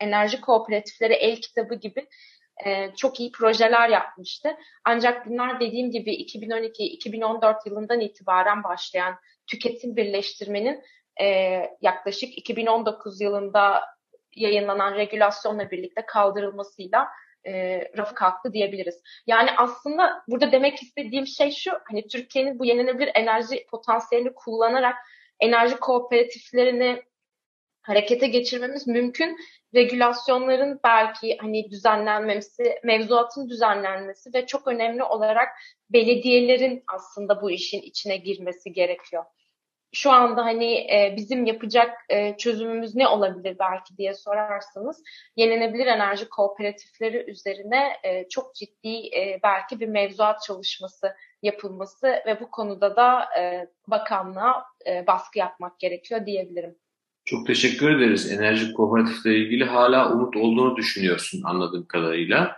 enerji 0.00 0.40
kooperatifleri 0.40 1.14
el 1.14 1.36
kitabı 1.36 1.74
gibi 1.74 2.06
e, 2.66 2.94
çok 2.96 3.20
iyi 3.20 3.32
projeler 3.32 3.88
yapmıştı. 3.88 4.48
Ancak 4.84 5.26
bunlar 5.26 5.60
dediğim 5.60 5.90
gibi 5.90 6.10
2012-2014 6.10 7.68
yılından 7.68 8.00
itibaren 8.00 8.64
başlayan 8.64 9.14
tüketim 9.46 9.96
birleştirmenin 9.96 10.82
e, 11.20 11.26
yaklaşık 11.80 12.38
2019 12.38 13.20
yılında 13.20 13.82
yayınlanan 14.36 14.94
regülasyonla 14.94 15.70
birlikte 15.70 16.06
kaldırılmasıyla 16.06 17.08
e, 17.46 17.82
rafı 17.96 18.14
kalktı 18.14 18.52
diyebiliriz. 18.52 19.02
Yani 19.26 19.50
aslında 19.56 20.22
burada 20.28 20.52
demek 20.52 20.82
istediğim 20.82 21.26
şey 21.26 21.50
şu, 21.50 21.70
hani 21.90 22.08
Türkiye'nin 22.08 22.58
bu 22.58 22.64
yenilenebilir 22.64 23.10
enerji 23.14 23.66
potansiyelini 23.70 24.34
kullanarak 24.34 24.94
enerji 25.40 25.76
kooperatiflerini 25.76 27.02
harekete 27.82 28.26
geçirmemiz 28.26 28.86
mümkün. 28.86 29.36
Regülasyonların 29.74 30.80
belki 30.84 31.38
hani 31.40 31.70
düzenlenmesi, 31.70 32.78
mevzuatın 32.84 33.48
düzenlenmesi 33.48 34.34
ve 34.34 34.46
çok 34.46 34.68
önemli 34.68 35.02
olarak 35.02 35.48
belediyelerin 35.90 36.84
aslında 36.94 37.42
bu 37.42 37.50
işin 37.50 37.82
içine 37.82 38.16
girmesi 38.16 38.72
gerekiyor. 38.72 39.24
Şu 39.94 40.10
anda 40.10 40.44
hani 40.44 40.74
e, 40.74 41.14
bizim 41.16 41.46
yapacak 41.46 41.90
e, 42.08 42.36
çözümümüz 42.36 42.94
ne 42.94 43.08
olabilir 43.08 43.56
belki 43.58 43.96
diye 43.96 44.14
sorarsanız 44.14 45.02
yenilenebilir 45.36 45.86
enerji 45.86 46.28
kooperatifleri 46.28 47.30
üzerine 47.30 47.92
e, 48.04 48.28
çok 48.28 48.54
ciddi 48.54 48.96
e, 49.16 49.40
belki 49.42 49.80
bir 49.80 49.88
mevzuat 49.88 50.42
çalışması 50.42 51.14
yapılması 51.42 52.06
ve 52.06 52.40
bu 52.40 52.50
konuda 52.50 52.96
da 52.96 53.24
e, 53.40 53.68
bakanlığa 53.88 54.64
e, 54.86 55.06
baskı 55.06 55.38
yapmak 55.38 55.80
gerekiyor 55.80 56.26
diyebilirim. 56.26 56.74
Çok 57.24 57.46
teşekkür 57.46 57.96
ederiz. 57.96 58.32
Enerji 58.32 58.72
kooperatifle 58.72 59.36
ilgili 59.36 59.64
hala 59.64 60.12
umut 60.12 60.36
olduğunu 60.36 60.76
düşünüyorsun 60.76 61.42
anladığım 61.44 61.86
kadarıyla. 61.86 62.56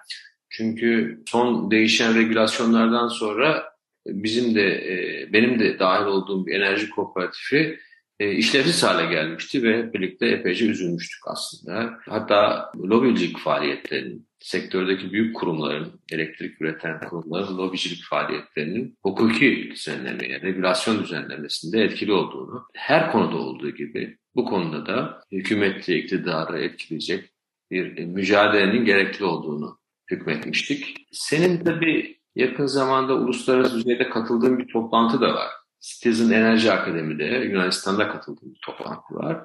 Çünkü 0.50 1.22
son 1.26 1.70
değişen 1.70 2.14
regülasyonlardan 2.14 3.08
sonra 3.08 3.75
bizim 4.08 4.54
de 4.54 4.66
e, 4.68 5.28
benim 5.32 5.58
de 5.58 5.78
dahil 5.78 6.06
olduğum 6.06 6.46
bir 6.46 6.54
enerji 6.54 6.90
kooperatifi 6.90 7.78
e, 8.20 8.32
işlevsiz 8.32 8.82
hale 8.82 9.14
gelmişti 9.14 9.62
ve 9.62 9.92
birlikte 9.92 10.26
epeyce 10.26 10.66
üzülmüştük 10.66 11.20
aslında. 11.26 11.98
Hatta 12.08 12.72
lobicilik 12.76 13.38
faaliyetlerinin, 13.38 14.28
sektördeki 14.38 15.12
büyük 15.12 15.36
kurumların, 15.36 16.00
elektrik 16.12 16.60
üreten 16.60 17.00
kurumların 17.00 17.58
lobicilik 17.58 18.04
faaliyetlerinin 18.04 18.98
hukuki 19.02 19.70
düzenlemeye, 19.70 20.40
regülasyon 20.40 21.02
düzenlemesinde 21.02 21.82
etkili 21.82 22.12
olduğunu, 22.12 22.64
her 22.74 23.12
konuda 23.12 23.36
olduğu 23.36 23.70
gibi 23.70 24.18
bu 24.34 24.44
konuda 24.44 24.86
da 24.86 25.20
hükümetle 25.32 25.96
iktidarı 25.96 26.58
etkileyecek 26.58 27.30
bir 27.70 28.04
mücadelenin 28.04 28.84
gerekli 28.84 29.24
olduğunu 29.24 29.78
hükmetmiştik. 30.10 30.96
Senin 31.12 31.64
tabii 31.64 32.15
yakın 32.36 32.66
zamanda 32.66 33.14
uluslararası 33.14 33.76
düzeyde 33.76 34.10
katıldığın 34.10 34.58
bir 34.58 34.68
toplantı 34.68 35.20
da 35.20 35.34
var. 35.34 35.48
Citizen 35.80 36.30
Enerji 36.30 36.72
Akademi'de 36.72 37.24
Yunanistan'da 37.24 38.08
katıldığım 38.08 38.54
bir 38.54 38.60
toplantı 38.64 39.14
var. 39.14 39.38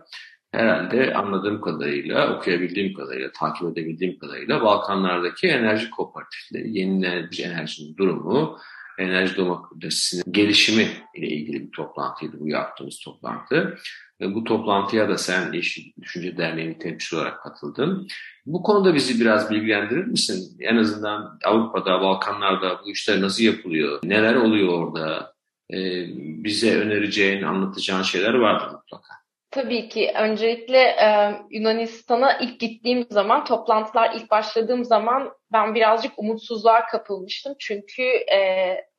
Herhalde 0.51 1.13
anladığım 1.13 1.62
kadarıyla, 1.62 2.38
okuyabildiğim 2.38 2.93
kadarıyla, 2.93 3.32
takip 3.32 3.67
edebildiğim 3.67 4.19
kadarıyla 4.19 4.62
Balkanlardaki 4.62 5.47
enerji 5.47 5.89
kooperatifleri, 5.89 6.77
yenilenebilir 6.77 7.43
enerjinin 7.45 7.97
durumu, 7.97 8.58
enerji 8.97 9.38
demokrasisinin 9.38 10.34
gelişimi 10.34 10.88
ile 11.15 11.27
ilgili 11.27 11.67
bir 11.67 11.71
toplantıydı 11.71 12.39
bu 12.39 12.47
yaptığımız 12.47 12.99
toplantı. 12.99 13.77
Bu 14.22 14.44
toplantıya 14.44 15.10
da 15.10 15.18
sen 15.18 15.52
Yeşil 15.52 15.84
Düşünce 16.02 16.38
Derneği'nin 16.38 16.74
temsilcisi 16.74 17.16
olarak 17.16 17.42
katıldın. 17.42 18.08
Bu 18.46 18.64
konuda 18.64 18.96
bizi 18.96 19.22
biraz 19.22 19.52
bilgilendirir 19.52 20.06
misin? 20.06 20.58
En 20.60 20.78
azından 20.78 21.40
Avrupa'da, 21.46 22.02
Balkanlar'da 22.02 22.80
bu 22.86 22.92
işler 22.92 23.22
nasıl 23.22 23.44
yapılıyor? 23.44 24.00
Neler 24.04 24.36
oluyor 24.36 24.70
orada? 24.70 25.34
Ee, 25.74 26.06
bize 26.44 26.78
önereceğin, 26.78 27.44
anlatacağın 27.44 28.02
şeyler 28.02 28.34
vardır 28.34 28.68
mutlaka. 28.68 29.14
Tabii 29.52 29.90
ki. 29.90 30.12
Öncelikle 30.20 30.78
e, 30.78 31.36
Yunanistan'a 31.50 32.38
ilk 32.38 32.60
gittiğim 32.60 33.06
zaman, 33.10 33.46
toplantılar 33.46 34.14
ilk 34.16 34.32
başladığım 34.32 34.86
zaman 34.86 35.32
ben 35.54 35.76
birazcık 35.76 36.12
umutsuzluğa 36.18 36.86
kapılmıştım. 36.86 37.54
Çünkü 37.60 38.04
e, 38.34 38.38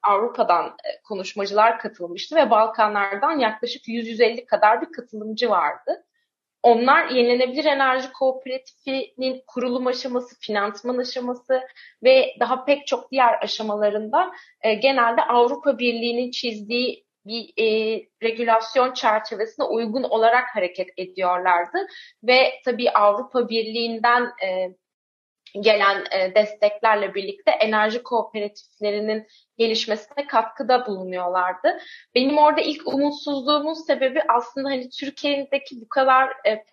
Avrupa'dan 0.03 0.67
e, 0.67 1.03
konuşmacılar 1.03 1.79
katılmıştı 1.79 2.37
ve 2.37 2.51
Balkanlardan 2.51 3.39
yaklaşık 3.39 3.89
100-150 3.89 4.47
kadar 4.47 4.81
bir 4.81 4.93
katılımcı 4.93 5.51
vardı. 5.51 6.05
Onlar 6.63 7.09
yenilenebilir 7.09 7.65
enerji 7.65 8.13
kooperatifinin 8.13 9.43
kurulum 9.47 9.87
aşaması, 9.87 10.41
finansman 10.41 10.99
aşaması 10.99 11.63
ve 12.03 12.37
daha 12.41 12.65
pek 12.65 12.87
çok 12.87 13.11
diğer 13.11 13.43
aşamalarında 13.43 14.33
e, 14.63 14.75
genelde 14.75 15.23
Avrupa 15.23 15.79
Birliği'nin 15.79 16.31
çizdiği 16.31 17.05
bir 17.27 17.53
e, 17.59 17.67
regülasyon 18.23 18.93
çerçevesine 18.93 19.67
uygun 19.67 20.03
olarak 20.03 20.57
hareket 20.57 20.89
ediyorlardı. 20.97 21.79
Ve 22.23 22.53
tabii 22.65 22.91
Avrupa 22.91 23.49
Birliği'nden 23.49 24.23
e, 24.23 24.75
gelen 25.61 26.05
e, 26.11 26.35
desteklerle 26.35 27.15
birlikte 27.15 27.51
enerji 27.51 28.03
kooperatiflerinin 28.03 29.27
gelişmesine 29.59 30.27
katkıda 30.27 30.87
bulunuyorlardı. 30.87 31.79
Benim 32.15 32.39
orada 32.39 32.61
ilk 32.61 32.87
umutsuzluğumun 32.95 33.87
sebebi 33.87 34.23
aslında 34.29 34.69
hani 34.69 34.91
Türkiye'deki 34.91 35.81
bu 35.81 35.89
kadar 35.89 36.29
e, 36.47 36.65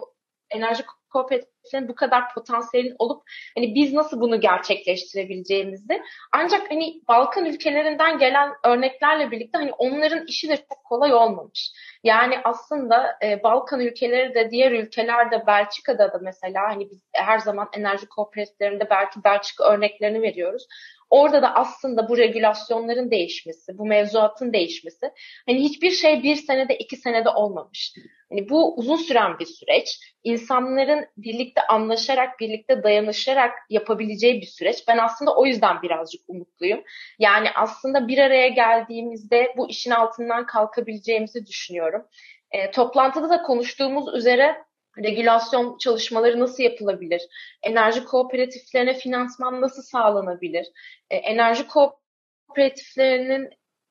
enerji 0.51 0.83
kooperatiflerin 1.09 1.87
bu 1.87 1.95
kadar 1.95 2.33
potansiyelin 2.33 2.95
olup 2.99 3.23
hani 3.55 3.75
biz 3.75 3.93
nasıl 3.93 4.19
bunu 4.21 4.41
gerçekleştirebileceğimizi 4.41 6.01
ancak 6.31 6.71
hani 6.71 7.01
Balkan 7.07 7.45
ülkelerinden 7.45 8.17
gelen 8.17 8.53
örneklerle 8.65 9.31
birlikte 9.31 9.57
hani 9.57 9.71
onların 9.73 10.25
işi 10.27 10.49
de 10.49 10.57
çok 10.57 10.83
kolay 10.83 11.13
olmamış. 11.13 11.71
Yani 12.03 12.35
aslında 12.43 13.17
e, 13.23 13.43
Balkan 13.43 13.79
ülkeleri 13.79 14.35
de 14.35 14.51
diğer 14.51 14.71
ülkelerde 14.71 15.47
Belçika'da 15.47 16.13
da 16.13 16.19
mesela 16.21 16.61
hani 16.67 16.89
biz 16.89 17.03
her 17.13 17.39
zaman 17.39 17.69
enerji 17.73 18.07
kooperatiflerinde 18.07 18.89
belki 18.89 19.23
Belçika 19.23 19.73
örneklerini 19.73 20.21
veriyoruz. 20.21 20.67
Orada 21.09 21.41
da 21.41 21.55
aslında 21.55 22.09
bu 22.09 22.17
regülasyonların 22.17 23.11
değişmesi, 23.11 23.77
bu 23.77 23.85
mevzuatın 23.85 24.53
değişmesi 24.53 25.11
hani 25.45 25.59
hiçbir 25.59 25.91
şey 25.91 26.23
bir 26.23 26.35
senede 26.35 26.77
iki 26.77 26.97
senede 26.97 27.29
olmamış. 27.29 27.93
Hani 28.29 28.49
bu 28.49 28.77
uzun 28.77 28.95
süren 28.95 29.39
bir 29.39 29.45
süreç. 29.45 29.99
İnsanların 30.23 31.05
birlikte 31.17 31.61
anlaşarak, 31.61 32.39
birlikte 32.39 32.83
dayanışarak 32.83 33.51
yapabileceği 33.69 34.41
bir 34.41 34.45
süreç. 34.45 34.87
Ben 34.87 34.97
aslında 34.97 35.35
o 35.35 35.45
yüzden 35.45 35.81
birazcık 35.81 36.21
umutluyum. 36.27 36.83
Yani 37.19 37.47
aslında 37.55 38.07
bir 38.07 38.17
araya 38.17 38.47
geldiğimizde 38.47 39.53
bu 39.57 39.69
işin 39.69 39.91
altından 39.91 40.45
kalkabileceğimizi 40.45 41.45
düşünüyorum. 41.45 42.05
E, 42.51 42.71
toplantıda 42.71 43.29
da 43.29 43.41
konuştuğumuz 43.41 44.13
üzere 44.13 44.68
regülasyon 44.97 45.77
çalışmaları 45.77 46.39
nasıl 46.39 46.63
yapılabilir? 46.63 47.21
Enerji 47.63 48.05
kooperatiflerine 48.05 48.93
finansman 48.93 49.61
nasıl 49.61 49.81
sağlanabilir? 49.81 50.67
E, 51.09 51.15
enerji 51.17 51.67
kooperatiflerinin 51.67 53.49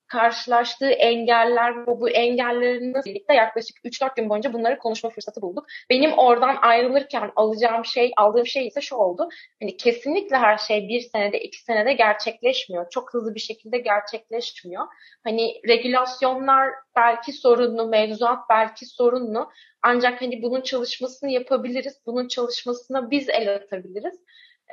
karşılaştığı 0.09 0.91
engeller 0.91 1.87
bu, 1.87 2.01
bu 2.01 2.09
engellerin 2.11 2.95
birlikte 3.07 3.35
yaklaşık 3.35 3.77
3-4 3.85 4.17
gün 4.17 4.31
boyunca 4.31 4.53
bunları 4.53 4.79
konuşma 4.79 5.11
fırsatı 5.11 5.43
bulduk. 5.43 5.67
Benim 5.91 6.13
oradan 6.13 6.57
ayrılırken 6.63 7.33
alacağım 7.37 7.85
şey, 7.85 8.13
aldığım 8.17 8.47
şey 8.47 8.67
ise 8.67 8.81
şu 8.81 8.97
oldu. 8.97 9.29
Hani 9.63 9.77
kesinlikle 9.77 10.37
her 10.37 10.59
şey 10.59 10.89
bir 10.89 11.01
senede, 11.01 11.41
iki 11.41 11.63
senede 11.63 11.93
gerçekleşmiyor. 11.93 12.91
Çok 12.91 13.15
hızlı 13.15 13.35
bir 13.35 13.41
şekilde 13.41 13.79
gerçekleşmiyor. 13.79 14.85
Hani 15.25 15.55
regülasyonlar 15.69 16.71
belki 16.97 17.33
sorunlu, 17.33 17.89
mevzuat 17.89 18.39
belki 18.51 18.87
sorunlu. 18.87 19.51
Ancak 19.83 20.23
hani 20.23 20.43
bunun 20.43 20.61
çalışmasını 20.61 21.31
yapabiliriz. 21.31 22.01
Bunun 22.07 22.29
çalışmasına 22.29 23.11
biz 23.11 23.29
el 23.29 23.55
atabiliriz. 23.55 24.21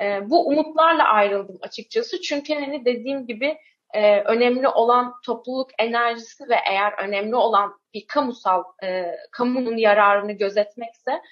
Ee, 0.02 0.30
bu 0.30 0.46
umutlarla 0.48 1.04
ayrıldım 1.04 1.58
açıkçası. 1.62 2.20
Çünkü 2.20 2.54
hani 2.54 2.84
dediğim 2.84 3.26
gibi 3.26 3.56
e, 3.94 4.20
önemli 4.20 4.68
olan 4.68 5.14
topluluk 5.24 5.70
enerjisi 5.78 6.48
ve 6.48 6.56
eğer 6.70 6.92
önemli 6.92 7.36
olan 7.36 7.80
bir 7.94 8.06
kamusal 8.06 8.64
e, 8.82 9.16
kamunun 9.32 9.76
yararını 9.76 10.32
gözetmekse 10.32 11.22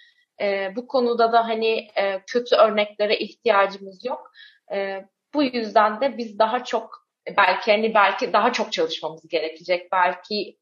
e, 0.40 0.72
bu 0.76 0.86
konuda 0.86 1.32
da 1.32 1.48
hani 1.48 1.88
e, 1.96 2.20
kötü 2.26 2.56
örneklere 2.56 3.18
ihtiyacımız 3.18 4.04
yok. 4.04 4.32
E, 4.72 5.04
bu 5.34 5.42
yüzden 5.42 6.00
de 6.00 6.18
biz 6.18 6.38
daha 6.38 6.64
çok 6.64 7.08
belki 7.36 7.72
hani 7.72 7.94
belki 7.94 8.32
daha 8.32 8.52
çok 8.52 8.72
çalışmamız 8.72 9.28
gerekecek. 9.28 9.92
Belki 9.92 10.58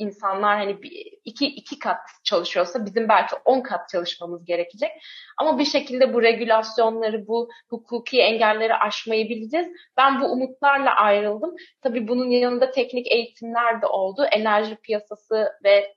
insanlar 0.00 0.58
hani 0.58 0.78
iki, 1.24 1.46
iki 1.46 1.78
kat 1.78 1.98
çalışıyorsa 2.24 2.86
bizim 2.86 3.08
belki 3.08 3.36
on 3.44 3.60
kat 3.60 3.88
çalışmamız 3.88 4.44
gerekecek. 4.44 4.90
Ama 5.38 5.58
bir 5.58 5.64
şekilde 5.64 6.14
bu 6.14 6.22
regülasyonları, 6.22 7.26
bu 7.26 7.48
hukuki 7.68 8.20
engelleri 8.20 8.74
aşmayı 8.74 9.28
bileceğiz. 9.28 9.68
Ben 9.96 10.20
bu 10.20 10.26
umutlarla 10.26 10.94
ayrıldım. 10.94 11.54
Tabii 11.82 12.08
bunun 12.08 12.30
yanında 12.30 12.70
teknik 12.70 13.06
eğitimler 13.12 13.82
de 13.82 13.86
oldu. 13.86 14.24
Enerji 14.32 14.76
piyasası 14.76 15.52
ve 15.64 15.94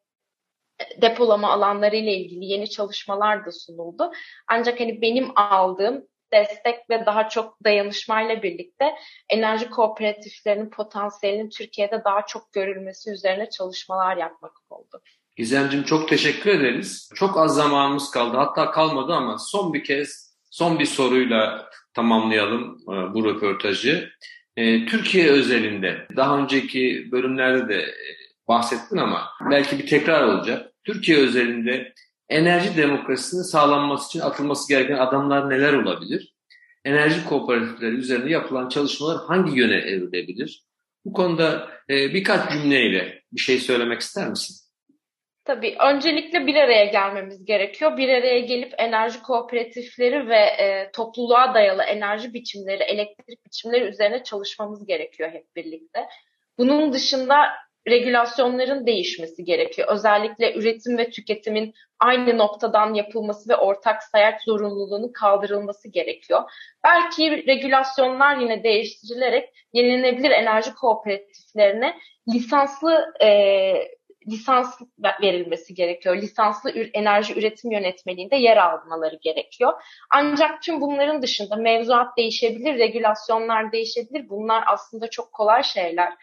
depolama 1.02 1.52
alanları 1.52 1.96
ile 1.96 2.14
ilgili 2.14 2.46
yeni 2.46 2.70
çalışmalar 2.70 3.46
da 3.46 3.52
sunuldu. 3.52 4.12
Ancak 4.48 4.80
hani 4.80 5.02
benim 5.02 5.32
aldığım 5.36 6.08
destek 6.34 6.90
ve 6.90 7.06
daha 7.06 7.30
çok 7.30 7.64
dayanışmayla 7.64 8.44
birlikte 8.44 8.86
enerji 9.30 9.70
kooperatiflerinin 9.70 10.70
potansiyelinin 10.70 11.50
Türkiye'de 11.50 12.02
daha 12.06 12.26
çok 12.26 12.54
görülmesi 12.54 13.12
üzerine 13.12 13.50
çalışmalar 13.50 14.18
yapmak 14.18 14.52
oldu. 14.70 15.02
Gizemciğim 15.36 15.86
çok 15.86 16.10
teşekkür 16.10 16.52
ederiz. 16.52 17.10
Çok 17.16 17.38
az 17.38 17.56
zamanımız 17.56 18.12
kaldı. 18.12 18.38
Hatta 18.38 18.72
kalmadı 18.72 19.14
ama 19.14 19.38
son 19.38 19.74
bir 19.74 19.84
kez 19.84 20.34
son 20.52 20.80
bir 20.80 20.86
soruyla 20.86 21.70
tamamlayalım 21.94 22.78
e, 22.82 23.14
bu 23.14 23.26
röportajı. 23.26 24.10
E, 24.58 24.86
Türkiye 24.86 25.30
özelinde 25.30 26.08
daha 26.16 26.38
önceki 26.38 27.10
bölümlerde 27.12 27.68
de 27.68 27.82
e, 27.82 27.94
bahsettin 28.48 28.98
ama 28.98 29.30
belki 29.50 29.80
bir 29.80 29.88
tekrar 29.88 30.24
olacak. 30.24 30.72
Türkiye 30.84 31.18
özelinde 31.18 31.94
enerji 32.34 32.78
demokrasisinin 32.78 33.42
sağlanması 33.42 34.08
için 34.08 34.20
atılması 34.20 34.70
gereken 34.70 34.98
adamlar 34.98 35.50
neler 35.50 35.74
olabilir? 35.74 36.34
Enerji 36.86 37.26
kooperatifleri 37.26 37.96
üzerinde 37.96 38.30
yapılan 38.30 38.70
çalışmalar 38.70 39.18
hangi 39.28 39.60
yöne 39.60 39.76
evrilebilir? 39.76 40.64
Bu 41.06 41.14
konuda 41.14 41.70
e, 41.90 42.14
birkaç 42.14 42.52
cümleyle 42.52 43.22
bir 43.32 43.42
şey 43.42 43.60
söylemek 43.60 44.02
ister 44.02 44.30
misin? 44.30 44.64
Tabii 45.46 45.76
öncelikle 45.80 46.48
bir 46.48 46.56
araya 46.56 46.86
gelmemiz 46.86 47.46
gerekiyor. 47.46 47.98
Bir 47.98 48.10
araya 48.10 48.40
gelip 48.40 48.74
enerji 48.78 49.22
kooperatifleri 49.22 50.30
ve 50.30 50.40
e, 50.40 50.92
topluluğa 50.92 51.54
dayalı 51.54 51.84
enerji 51.84 52.34
biçimleri, 52.34 52.84
elektrik 52.84 53.46
biçimleri 53.46 53.84
üzerine 53.84 54.24
çalışmamız 54.24 54.86
gerekiyor 54.86 55.32
hep 55.32 55.56
birlikte. 55.56 56.08
Bunun 56.58 56.94
dışında 56.94 57.36
regülasyonların 57.88 58.86
değişmesi 58.86 59.44
gerekiyor. 59.44 59.88
Özellikle 59.92 60.54
üretim 60.56 60.98
ve 60.98 61.10
tüketimin 61.10 61.74
aynı 62.00 62.38
noktadan 62.38 62.94
yapılması 62.94 63.50
ve 63.50 63.56
ortak 63.56 64.04
sayaç 64.04 64.44
zorunluluğunun 64.44 65.12
kaldırılması 65.12 65.90
gerekiyor. 65.90 66.42
Belki 66.84 67.48
regülasyonlar 67.48 68.38
yine 68.38 68.64
değiştirilerek 68.64 69.50
yenilenebilir 69.74 70.32
enerji 70.32 70.74
kooperatiflerine 70.74 71.98
lisanslı 72.34 73.14
e, 73.22 73.74
lisans 74.28 74.82
verilmesi 75.22 75.74
gerekiyor. 75.74 76.18
Lisanslı 76.18 76.72
enerji 76.94 77.40
üretim 77.40 77.72
yönetmeliğinde 77.72 78.36
yer 78.36 78.58
almaları 78.58 79.20
gerekiyor. 79.22 79.74
Ancak 80.12 80.62
tüm 80.62 80.82
bunların 80.82 81.22
dışında 81.22 81.56
mevzuat 81.56 82.18
değişebilir, 82.18 82.80
regülasyonlar 82.80 83.72
değişebilir. 83.72 84.30
Bunlar 84.30 84.64
aslında 84.68 85.10
çok 85.10 85.32
kolay 85.32 85.64
şeyler 85.64 86.14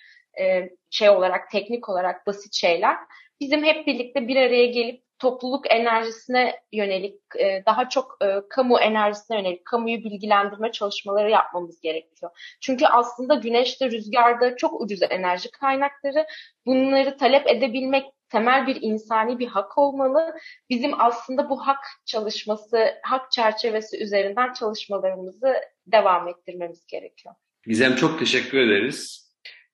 e, 0.41 0.71
şey 0.91 1.11
olarak, 1.11 1.51
teknik 1.51 1.89
olarak 1.89 2.27
basit 2.27 2.55
şeyler. 2.55 2.97
Bizim 3.41 3.65
hep 3.65 3.87
birlikte 3.87 4.29
bir 4.29 4.37
araya 4.37 4.67
gelip 4.67 5.03
topluluk 5.21 5.71
enerjisine 5.71 6.57
yönelik, 6.73 7.21
e, 7.39 7.63
daha 7.67 7.89
çok 7.89 8.19
e, 8.23 8.41
kamu 8.51 8.81
enerjisine 8.81 9.37
yönelik, 9.37 9.65
kamuyu 9.65 9.99
bilgilendirme 9.99 10.73
çalışmaları 10.73 11.31
yapmamız 11.31 11.81
gerekiyor. 11.81 12.57
Çünkü 12.61 12.87
aslında 12.87 13.35
güneşte, 13.35 13.91
rüzgarda 13.91 14.57
çok 14.57 14.81
ucuz 14.81 15.03
enerji 15.03 15.51
kaynakları. 15.51 16.27
Bunları 16.67 17.17
talep 17.17 17.47
edebilmek 17.47 18.07
temel 18.29 18.67
bir 18.67 18.79
insani 18.81 19.39
bir 19.39 19.47
hak 19.47 19.79
olmalı. 19.79 20.35
Bizim 20.71 21.01
aslında 21.01 21.51
bu 21.51 21.67
hak 21.67 21.85
çalışması, 22.07 22.95
hak 23.03 23.33
çerçevesi 23.33 24.03
üzerinden 24.03 24.53
çalışmalarımızı 24.53 25.55
devam 25.87 26.29
ettirmemiz 26.29 26.87
gerekiyor. 26.87 27.35
Gizem 27.67 27.97
çok 27.97 28.19
teşekkür 28.19 28.59
ederiz. 28.59 29.30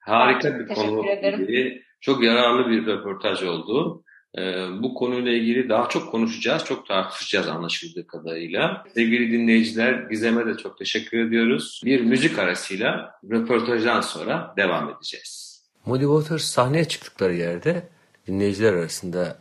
Harika 0.07 0.59
bir 0.59 0.75
konu. 0.75 1.05
Ilgili, 1.07 1.83
çok 2.01 2.25
yararlı 2.25 2.71
bir 2.71 2.87
röportaj 2.87 3.43
oldu. 3.43 4.03
Ee, 4.39 4.43
bu 4.83 4.95
konuyla 4.95 5.33
ilgili 5.33 5.69
daha 5.69 5.89
çok 5.89 6.11
konuşacağız, 6.11 6.65
çok 6.65 6.87
tartışacağız 6.87 7.49
anlaşıldığı 7.49 8.07
kadarıyla. 8.07 8.85
Sevgili 8.95 9.33
dinleyiciler, 9.33 9.93
Gizem'e 9.93 10.47
de 10.47 10.57
çok 10.57 10.79
teşekkür 10.79 11.27
ediyoruz. 11.27 11.81
Bir 11.85 12.01
müzik 12.01 12.39
arasıyla 12.39 13.21
röportajdan 13.31 14.01
sonra 14.01 14.55
devam 14.57 14.91
edeceğiz. 14.91 15.63
Muddy 15.87 16.05
Waters 16.05 16.45
sahneye 16.45 16.85
çıktıkları 16.85 17.35
yerde 17.35 17.89
dinleyiciler 18.27 18.73
arasında 18.73 19.39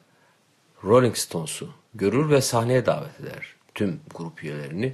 Rolling 0.83 1.15
Stones'u 1.15 1.69
görür 1.95 2.29
ve 2.29 2.41
sahneye 2.41 2.85
davet 2.85 3.19
eder 3.19 3.55
tüm 3.75 3.99
grup 4.15 4.43
üyelerini. 4.43 4.93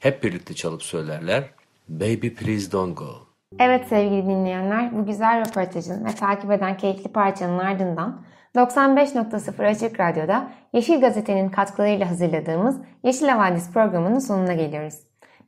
Hep 0.00 0.22
birlikte 0.24 0.54
çalıp 0.54 0.82
söylerler. 0.82 1.44
Baby 1.88 2.28
please 2.28 2.72
don't 2.72 2.98
go. 2.98 3.25
Evet 3.58 3.86
sevgili 3.88 4.26
dinleyenler, 4.26 4.98
bu 4.98 5.06
güzel 5.06 5.40
röportajın 5.40 6.04
ve 6.04 6.08
takip 6.08 6.50
eden 6.50 6.76
keyifli 6.76 7.12
parçanın 7.12 7.58
ardından 7.58 8.22
95.0 8.54 9.66
Açık 9.66 10.00
Radyo'da 10.00 10.48
Yeşil 10.72 11.00
Gazete'nin 11.00 11.48
katkılarıyla 11.48 12.10
hazırladığımız 12.10 12.76
Yeşil 13.02 13.28
Havadis 13.28 13.72
programının 13.72 14.18
sonuna 14.18 14.52
geliyoruz. 14.52 14.94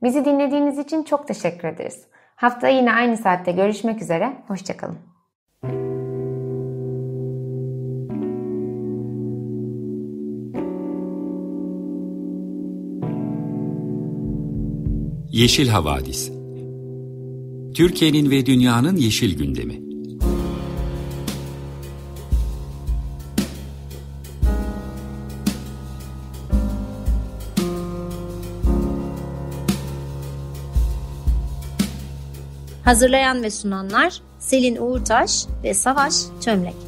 Bizi 0.03 0.25
dinlediğiniz 0.25 0.79
için 0.79 1.03
çok 1.03 1.29
teşekkür 1.29 1.69
ederiz. 1.69 2.07
Haftaya 2.37 2.77
yine 2.77 2.93
aynı 2.93 3.17
saatte 3.17 3.53
görüşmek 3.53 4.03
üzere, 4.03 4.33
hoşçakalın. 4.49 4.99
Yeşil 15.33 15.69
Havadis 15.69 16.38
Türkiye'nin 17.79 18.31
ve 18.31 18.47
dünyanın 18.47 18.97
yeşil 18.97 19.39
gündemi. 19.39 19.81
Hazırlayan 32.85 33.43
ve 33.43 33.51
sunanlar 33.51 34.21
Selin 34.39 34.77
Uğurtaş 34.77 35.47
ve 35.65 35.75
Savaş 35.75 36.15
Çömlek. 36.41 36.88